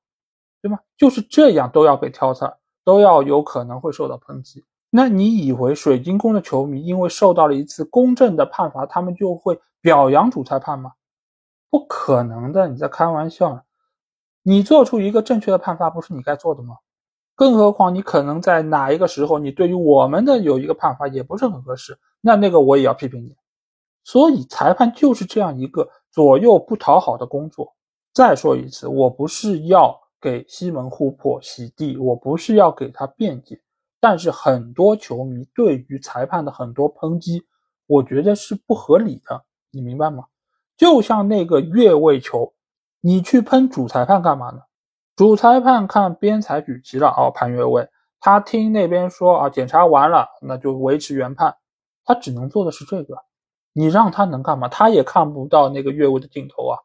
[0.61, 0.81] 对吗？
[0.97, 4.65] 就是这样都要被挑刺儿，都要有可能会受到抨击。
[4.91, 10.95] 那你以为水晶宫的球迷因为受到了一次公正的判罚，他们就会表扬主裁判吗？
[11.71, 13.63] 不可能的，你在开玩笑呢。
[14.43, 16.79] 你做出一个正确的判罚，不是你该做的吗？
[17.37, 23.37] 更何况你可能在哪一个时候，你对于我们的有一个判罚也不是很合适，那那个我也要批评你。
[24.03, 25.89] 所以裁判就是这样一个。
[26.13, 27.75] 左右不讨好的工作。
[28.13, 33.61] 再说一次，我不是要给西门琥珀洗地，我不是要给他辩解。
[34.01, 37.43] 但是很多球迷对于裁判的很多抨击，
[37.87, 40.25] 我觉得是不合理的，你明白吗？
[40.77, 42.55] 就像那个越位球，
[43.01, 44.63] 你去喷主裁判干嘛呢？
[45.17, 47.87] 主裁判看边裁举旗了，哦，判越位。
[48.19, 51.55] 他听那边说啊，检查完了，那就维持原判。
[52.05, 53.17] 他只能做的是这个。
[53.81, 54.69] 你让他能干嘛？
[54.69, 56.77] 他也看不到那个越位的镜头啊，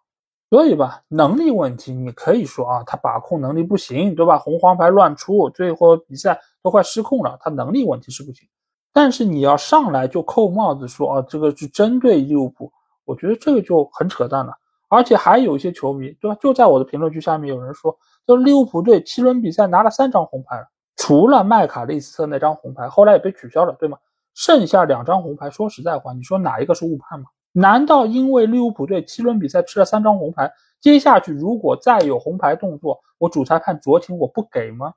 [0.49, 4.37] 所以吧，能力问题你可以说啊，他把控能力不行，对吧？
[4.37, 8.47] 红黄牌乱出，最后比赛都快失控了，他能力问题是不行。
[8.93, 12.71] 但是你要上来就扣帽子说啊，这个是针对利物浦，
[13.03, 14.53] 我觉得这个就很扯淡了。
[14.87, 16.37] 而且还有一些球迷，对吧？
[16.39, 17.93] 就在我的评论区下面有人说，
[18.25, 20.65] 就利物浦队七轮比赛拿了三张红牌了，
[20.95, 23.97] 除了麦卡利斯特那张红牌，后来也被取消了，对吗？
[24.36, 27.25] 剩下两张红牌，说实在话，你说哪一个是误判吗？
[27.53, 34.93] 难道因为利物浦队七轮比赛吃了三张红牌，接下去如果再有红牌动作，我主裁判酌情我不给吗？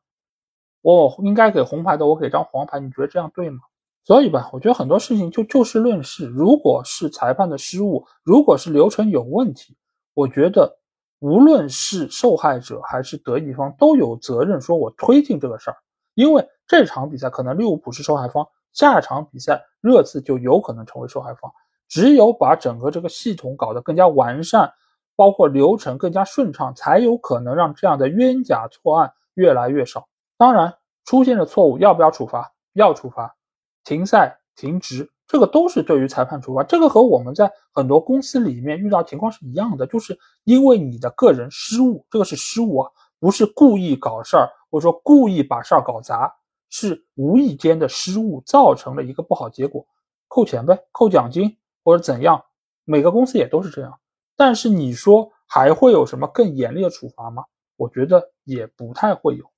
[0.83, 3.61] 我应该给红牌的，我给张黄牌，你觉得这样对吗？
[4.05, 6.27] 所以吧，我觉得很多事情就就事论事。
[6.27, 9.77] 如果是裁判的失误，如果是流程有问题，
[10.15, 10.79] 我觉得
[11.21, 15.77] 无论是受害者还是得益方都有责任说我推进这个事儿，
[16.15, 18.45] 因为这场比赛可能利物浦是受害方。
[18.79, 21.51] 下场比赛热刺就有可能成为受害方。
[21.89, 24.73] 只有把整个这个系统搞得更加完善，
[25.17, 30.07] 包括流程更加顺畅，才有可能让这样的冤假错案越来越少。
[30.37, 30.73] 当然，
[31.05, 32.53] 出现了错误要不要处罚？
[32.75, 33.35] 要处罚，
[33.83, 36.63] 停赛停职这个都是对于裁判处罚。
[36.63, 46.33] 这个和我们在很多公司里面遇到情况是一样的，就是因为你的个人失误，这个是失误啊，不是故意搞事儿，或者说故意把事儿搞砸，
[46.71, 49.87] 是无意间的失误造成了一个不好结果，
[50.29, 52.45] 扣钱呗，扣奖金或者怎样，
[52.85, 53.99] 每个公司也都是这样。
[54.37, 57.45] 但是你说还会有什么更严厉的处罚吗？
[57.77, 59.51] 我觉得也不太会有，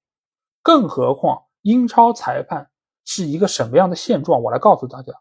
[0.63, 2.71] 更何况英超裁判
[3.05, 4.43] 是一个什么样的现状？
[4.43, 5.13] 我来告诉大家。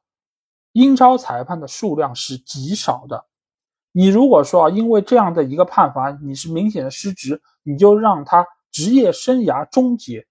[0.73, 3.25] 英超裁判的数量是极少的，
[3.91, 10.27] 你如果说啊，因为这样的一个判罚，你是明显的失职，你就让他职业生涯终结，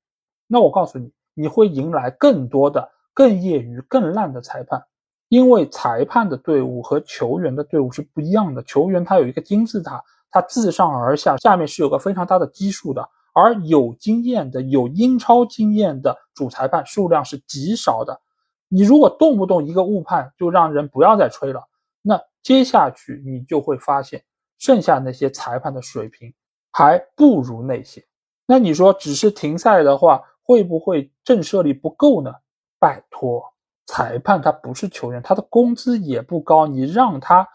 [0.46, 4.84] 那我告诉你，你会迎来更多的更业余、更烂的裁判，
[5.28, 18.20] 因为裁判的队伍和球员的队伍是不一样的，球员他有一个金字塔，他自上而下，下面是有个非常大的基数的，而有经验的、有英超经验的主裁判数量是极少的。
[18.68, 21.62] 你如果动不动一个误判就让人不要再吹了，
[22.02, 24.24] 那接下去你就会发现，
[24.58, 26.34] 剩下那些裁判的水平
[26.72, 28.04] 还不如那些。
[28.44, 32.32] 那你说只是停赛的话，会不会震慑力不够呢？
[32.78, 33.44] 拜托，
[33.84, 37.46] 裁判他不是球员，他的工资也不高，你让他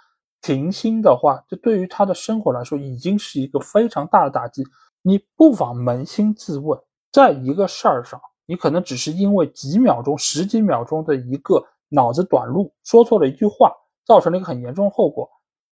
[0.41, 4.63] 停薪的话，这对于他的生活来说已经是一个非常大的打击。
[5.01, 6.79] 你不妨扪心自问，
[7.11, 8.21] 在一个事儿上。
[8.45, 13.71] 你可能只是因为几秒钟、十几秒钟的一个脑子短路，说错了一句话，
[14.05, 15.27] 造成了一个很严重后果，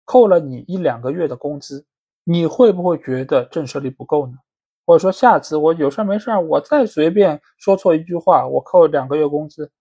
[0.05, 1.85] 扣了你一两个月的工资，
[2.23, 4.33] 你会不会觉得震慑力不够呢？
[4.85, 9.71] 或者说下次我有事没事我再随便说错一句话，我扣两个月工资，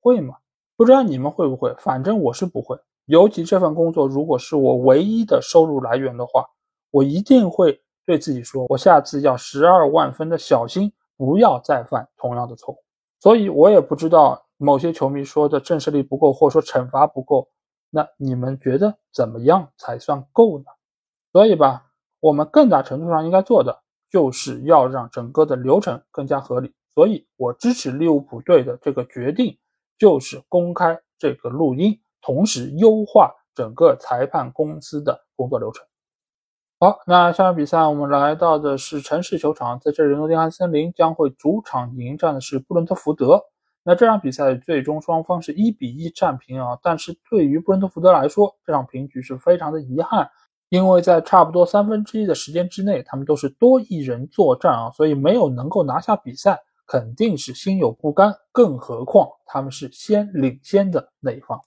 [0.00, 0.36] 会吗？
[0.76, 2.78] 不知道你们会不会，反正我是不会。
[3.06, 6.46] 尤其这份工作如果是我唯一的收入来源的话，
[6.90, 10.92] 我一定会对自己说，我下次要十二万分的小心。
[11.20, 12.78] 不要再犯同样的错误，
[13.18, 17.48] 所以我也不知道某些球迷说的震慑力不够，或者说惩罚不够，
[17.90, 20.66] 那你们觉得怎么样才算够呢？
[21.32, 21.86] 所以吧，
[22.20, 26.74] 我们更大程度上应该做的就是要让整个的流程更加合理。
[26.94, 29.56] 所以我支持利物浦队的这个决定，
[29.98, 35.86] 就是公开这个录音，同时优化整个裁判公司的工作流程。
[36.80, 43.42] 好，那下场比赛我们来到的是城市球场，在这里，诺丁汉森林将会主场迎战的是布伦特福德。
[43.82, 50.30] 那这场比赛最终双方是一比一战平啊，但是对于布伦特福德来说，这场平局是非常的遗憾，
[50.68, 61.60] 因为在差不多三分之一的时间之内，他们都是多一人作战啊，所以没有能够拿下比赛，肯定是心有不甘，更何况他们是先领先的那一方。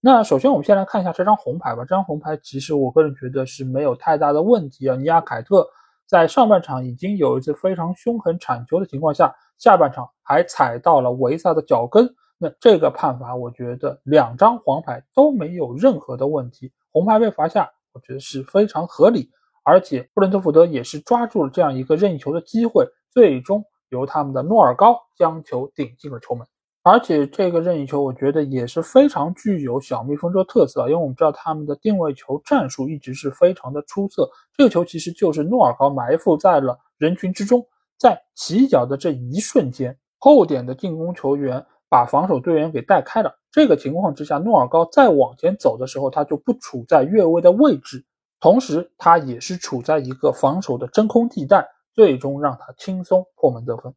[0.00, 1.82] 那首先，我们先来看一下这张红牌吧。
[1.82, 4.94] 这张红牌其实我个人觉得是没有太大的问题啊。
[4.94, 5.66] 尼亚凯特
[6.06, 12.06] 在上半场已经有一次非常凶狠铲球的情况下，下半场还踩到了维萨的脚跟。
[12.36, 19.30] 那这个判罚，我觉得两张黄牌都没有任何的问题，红牌被罚下，我觉得是非常合理。
[19.62, 26.46] 而且布伦特福德也是抓住了这样一个任意球的机会，最终由他们的诺尔高将球顶进了球门。
[26.82, 34.28] 而且这个任意球，我觉得也是非常具有小蜜蜂这个特色，因为我们知道他们的定位球战术一直是非常的出色。
[34.54, 37.66] 这个球其实就是诺尔高埋伏在了人群之中，
[37.98, 43.34] 在起脚的这一瞬间，后点的进攻球员把防守队员给带开了。
[43.54, 48.04] 这个情况之下，诺尔高再往前走的时候，他就不处在越位的位置，
[48.40, 53.94] 同时他也是处在一个防守的真空地带，最终让他轻松破门得分。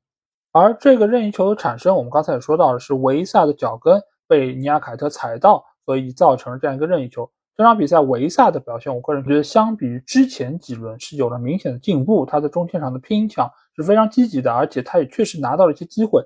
[0.51, 7.27] 而这个任意球的产生，我们刚才也说到了，是维萨的脚跟被尼亚凯特踩到，所以造成了这样一个任意球。
[7.55, 12.27] 这场比赛维萨的表现，我个人觉得相比于之前几轮是有了明显的进步。
[12.27, 16.23] 他在中前场的拼抢是非常积极的，而且他也确实拿到了一些机会。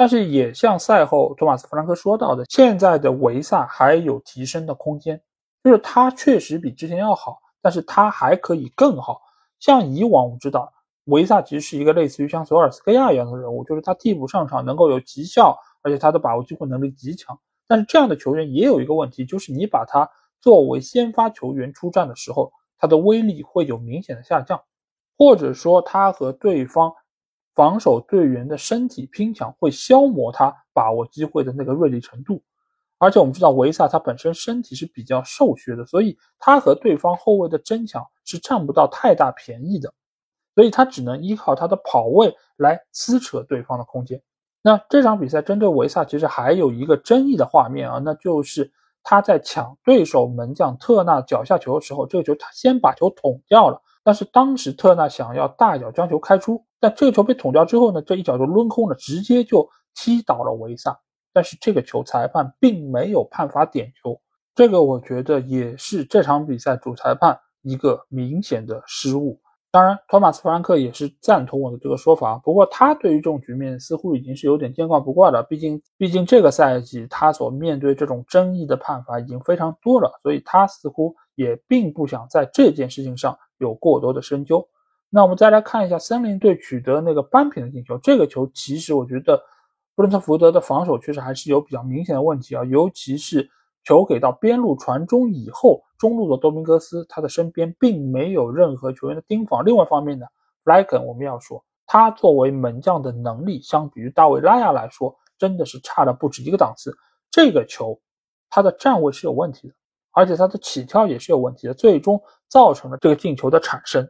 [0.00, 5.20] 但是也像赛后托马斯·弗兰克说到的，现在的维萨还有提升的空间，
[5.62, 9.20] 就是他确实比之前要好，但是他还可以更好。
[9.58, 10.72] 像以往我们知道。
[11.04, 17.38] 维萨其实是一个类似于像索尔斯克亚一样的人物，就是他替补上场能够有奇效，而且他的把握机会能力极强。
[17.68, 20.08] 但是这样的球员也有一个问题，就是你把他
[20.40, 24.58] 作为先发球员出战的时候，他的威力会有明显的下降，
[25.18, 26.90] 或者说他和对方
[27.54, 32.42] 防守队员的身体拼抢会消磨他把握机会的那个锐利程度。
[32.98, 39.92] 而且我们知道维萨他本身身体是比较瘦削的，所以他和对方后卫的争抢是占不到太大便宜的。
[40.54, 44.20] 所以他只能依靠他的跑位来撕扯对方的空间。
[44.62, 48.70] 那这场比赛针对维萨，其实还有一个争议的画面啊，那就是
[49.02, 53.80] 他在抢对手门将特纳脚下球的时候，这个球他先把球捅掉了。
[54.02, 60.98] 但是当时特纳想要大脚将球开出，但这个球被捅掉之后呢，这一脚就抡空了，直接就踢倒了维萨。
[61.32, 64.20] 但是这个球裁判并没有判罚点球，
[64.54, 69.40] 这个我觉得也是这场比赛主裁判一个明显的失误。
[69.72, 72.36] 当然，托马斯·弗兰克也是赞同我的这个说法。
[72.38, 75.44] 不过，他对于这种局面似乎已经是有点见怪不怪了。
[75.44, 84.68] 毕竟，毕竟这个赛季他所面对这种争议的判罚已经非常多了，所以他似乎也并不想在这件事情上有过多的深究。
[85.08, 87.96] 那我们再来看一下森林队取得那个扳平的进球。
[87.98, 89.42] 这个球其实我觉得
[89.94, 93.48] 布伦特福德的防守确实还是有比较明显的问题啊，尤其是。
[93.82, 99.64] 球给到边路传中以后，中路的多明戈斯他的身边并没有任何球员的盯防。
[99.64, 100.26] 另外一方面呢，
[100.62, 106.94] 布莱肯我们要说，他作为门将的能力，相比于大卫拉亚来说，真的是差了不止一个档次。
[107.30, 107.98] 这个球，
[108.50, 109.74] 他的站位是有问题的，
[110.12, 114.08] 而且他的起跳也是有问题的，最终造成了这个进球的产生。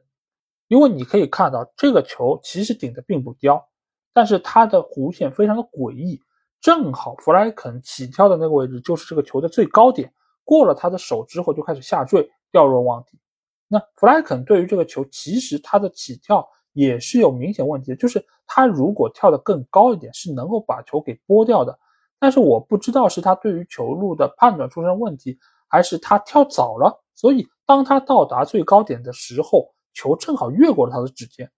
[0.69, 3.69] 因为你可以看到，这个球其实顶的并不刁，
[4.13, 6.23] 但是它的弧线非常的诡异。
[6.61, 10.13] 正好弗莱肯起跳的那个位置就是这个球的最高点，
[10.45, 13.19] 过了他的手之后就开始下坠，掉入网底。
[13.67, 21.79] 那弗莱肯对于这个球，其实他的起跳也是有明显问题的，就是他如果跳得更高一点，是能够把球给拨掉的。
[22.19, 25.39] 但是我不知道是他对于球路的判断出现问题，
[25.71, 31.51] 还是他跳早了，所以当他到达最高点的时候，球正好越过了他的指尖。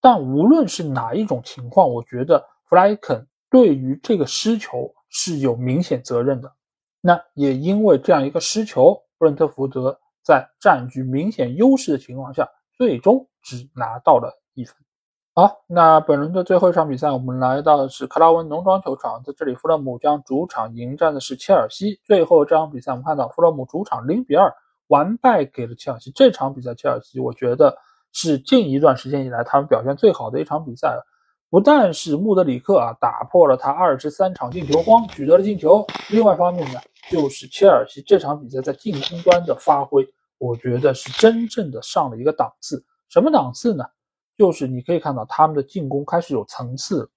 [0.00, 3.24] 但无论是哪一种情况，我觉得弗莱肯。
[3.50, 6.52] 对于这个失球是有明显责任的，
[7.00, 12.46] 那也因为这样一个失球，布伦特福德在占据明显优势的情况下，
[12.76, 14.74] 最终只拿到了一分。
[15.38, 22.00] 好，那本轮的最后一场比赛，我们来到的是克拉文农庄球场，在这里，弗勒姆将主场迎战的是切尔西。
[22.04, 24.52] 最后这场比赛，我们看到弗勒姆主场零比二
[24.88, 26.10] 完败给了切尔西。
[26.10, 27.78] 这场比赛，切尔西我觉得
[28.10, 31.06] 是近一段时间以来他们表现最好的一场比赛了。
[31.50, 35.86] 不但是穆德里克啊打破了他二十三场进球荒，取得了进球。
[36.10, 36.80] 另外方面呢，
[37.12, 40.04] 就是切尔西这场比赛在进攻端的发挥，
[40.38, 42.84] 我觉得是真正的上了一个档次。
[43.08, 43.84] 什么档次呢？
[44.38, 47.10] 就是你可以看到他们的进攻开始有层次，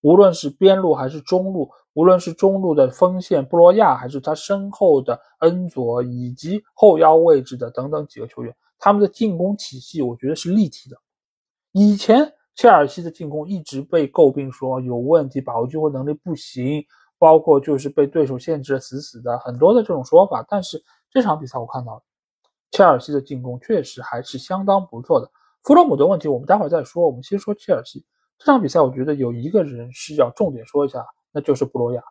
[0.00, 10.96] 无论是边路还是中路，无论是中路的锋线布罗亚，还是他身后的恩佐以及后腰位置的等等几个球员，他们的进攻体系我觉得是立体的。
[11.70, 12.32] 以前。
[12.56, 16.86] 切尔西的进攻一直被诟病说有问题，把握机会能力不行，
[17.18, 20.46] 包括就是被对手限制的死死的，很多的这种说法。
[20.48, 22.00] 但是这场比赛我看到，
[22.70, 25.28] 切尔西的进攻确实还是相当不错的。
[25.64, 28.04] 弗洛姆的问题我们待会儿再说，我们先说切尔西
[28.38, 28.80] 这场比赛。
[28.82, 31.02] 我觉得有一个人是要重点说一下，
[31.32, 32.02] 那就是布罗亚。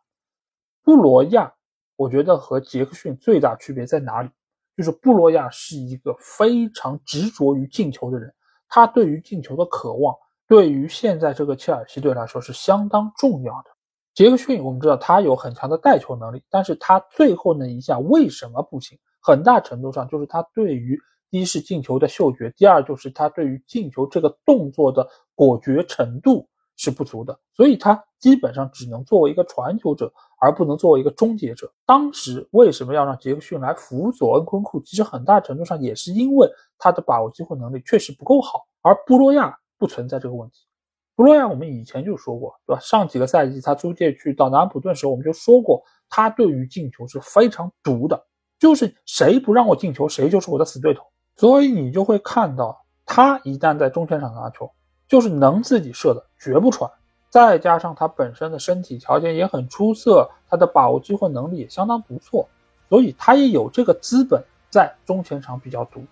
[0.83, 1.53] 布罗亚，
[1.95, 4.29] 我觉得和杰克逊最大区别在哪里？
[4.75, 8.33] 就是布罗亚是一个非常执着于进球的人，
[8.67, 10.15] 他对于进球的渴望。
[10.47, 13.69] 对于现在这个切尔西队来说是相当重要的。
[14.15, 18.97] 杰克逊，我们知道他有很强的带球能力，但是他最后那一下为什么不行？
[19.21, 20.99] 很大程度上就是他对于
[21.33, 31.73] 第一是进球的嗅觉，第二就是他对于进球这个动作的果决程度是不足的，所以他基本上只能作为一个传球者，而不能作为一个终结者。
[31.87, 34.79] 当时为什么要让杰克逊来辅佐恩昆库？
[34.81, 39.57] 其实很大程度上也是因为他的把握机会能力确实不够好，而布洛亚。
[39.79, 40.65] 不存在这个问题。
[41.13, 42.79] 布洛亚，我们以前就说过，对吧？
[42.79, 48.25] 上几个赛季他租借去到南安普顿时候，我们就说过，他对于进球是非常毒的，
[48.57, 51.03] 就是谁不让我进球，谁就是我的死对头。
[51.35, 54.71] 所以你就会看到，他一旦在中前场拿球，
[55.07, 56.89] 就是能自己射的，绝不传。
[57.29, 62.47] 再加上他本身的身体条件也很出色，他的把握机会能力也相当不错，
[62.89, 66.05] 所以他也有这个资本在中前场比较毒。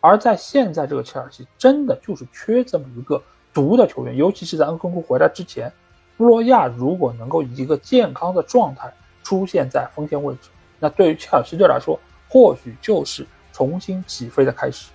[0.00, 3.20] 而在现在这个切尔西，真的就是缺这么一个
[3.54, 5.72] 毒的球员，尤其是在恩昆库回来之前，
[6.18, 11.98] 布洛亚如果能够以一个健康的状态出现在锋线位置，那对于切尔西队来说，
[12.28, 13.26] 或许就是
[13.56, 14.90] 重新起飞的开始。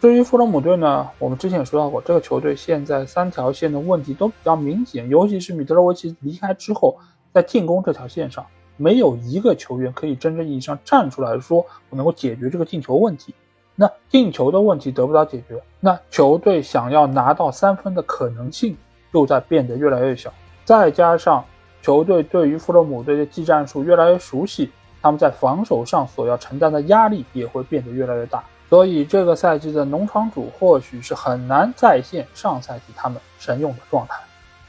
[0.00, 6.96] 至于富勒姆队呢，我们之前也说到过，这个球队现在三条线的问题都比较明显，尤其是米德罗维奇离开之后，
[7.32, 8.46] 在进攻这条线上，
[8.76, 11.58] 没有一个球员可以真正意义上站出来说
[11.90, 13.34] 我能够解决这个进球问题。
[13.74, 18.76] 那进球的问题得不到解决，那球队想要拿到三分的可能性
[19.10, 20.32] 又在变得越来越小。
[20.64, 21.44] 再加上
[21.82, 24.70] 球队对于富勒姆队的技战术越来越熟悉，
[25.04, 28.42] 他们在防守上所要承担的压力也会变得越来越大。
[28.70, 34.14] 所以这个赛季的农场主或许是很难再现上赛季他们神勇的状态。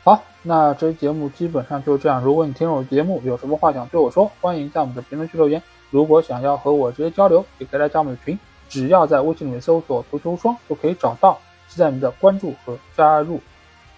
[0.04, 2.22] 好，那这期节目基本上就这样。
[2.22, 5.64] 如果你听了我节目有什么话想对我说，欢迎在我们的评论区留言。
[5.90, 8.38] 如果想要和我直接交流，也可以来加我们的群。
[8.68, 13.40] 只要在微信里面搜索“足球双”就可以找到，期待您的关注和加入。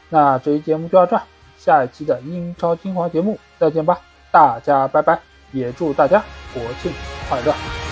[0.09, 1.23] 那这期节目就到这儿，
[1.57, 3.99] 下一期的英超精华节目再见吧。
[4.29, 5.19] 大家拜拜，
[5.51, 6.23] 也祝大家
[6.53, 6.91] 国庆
[7.29, 7.86] 快乐。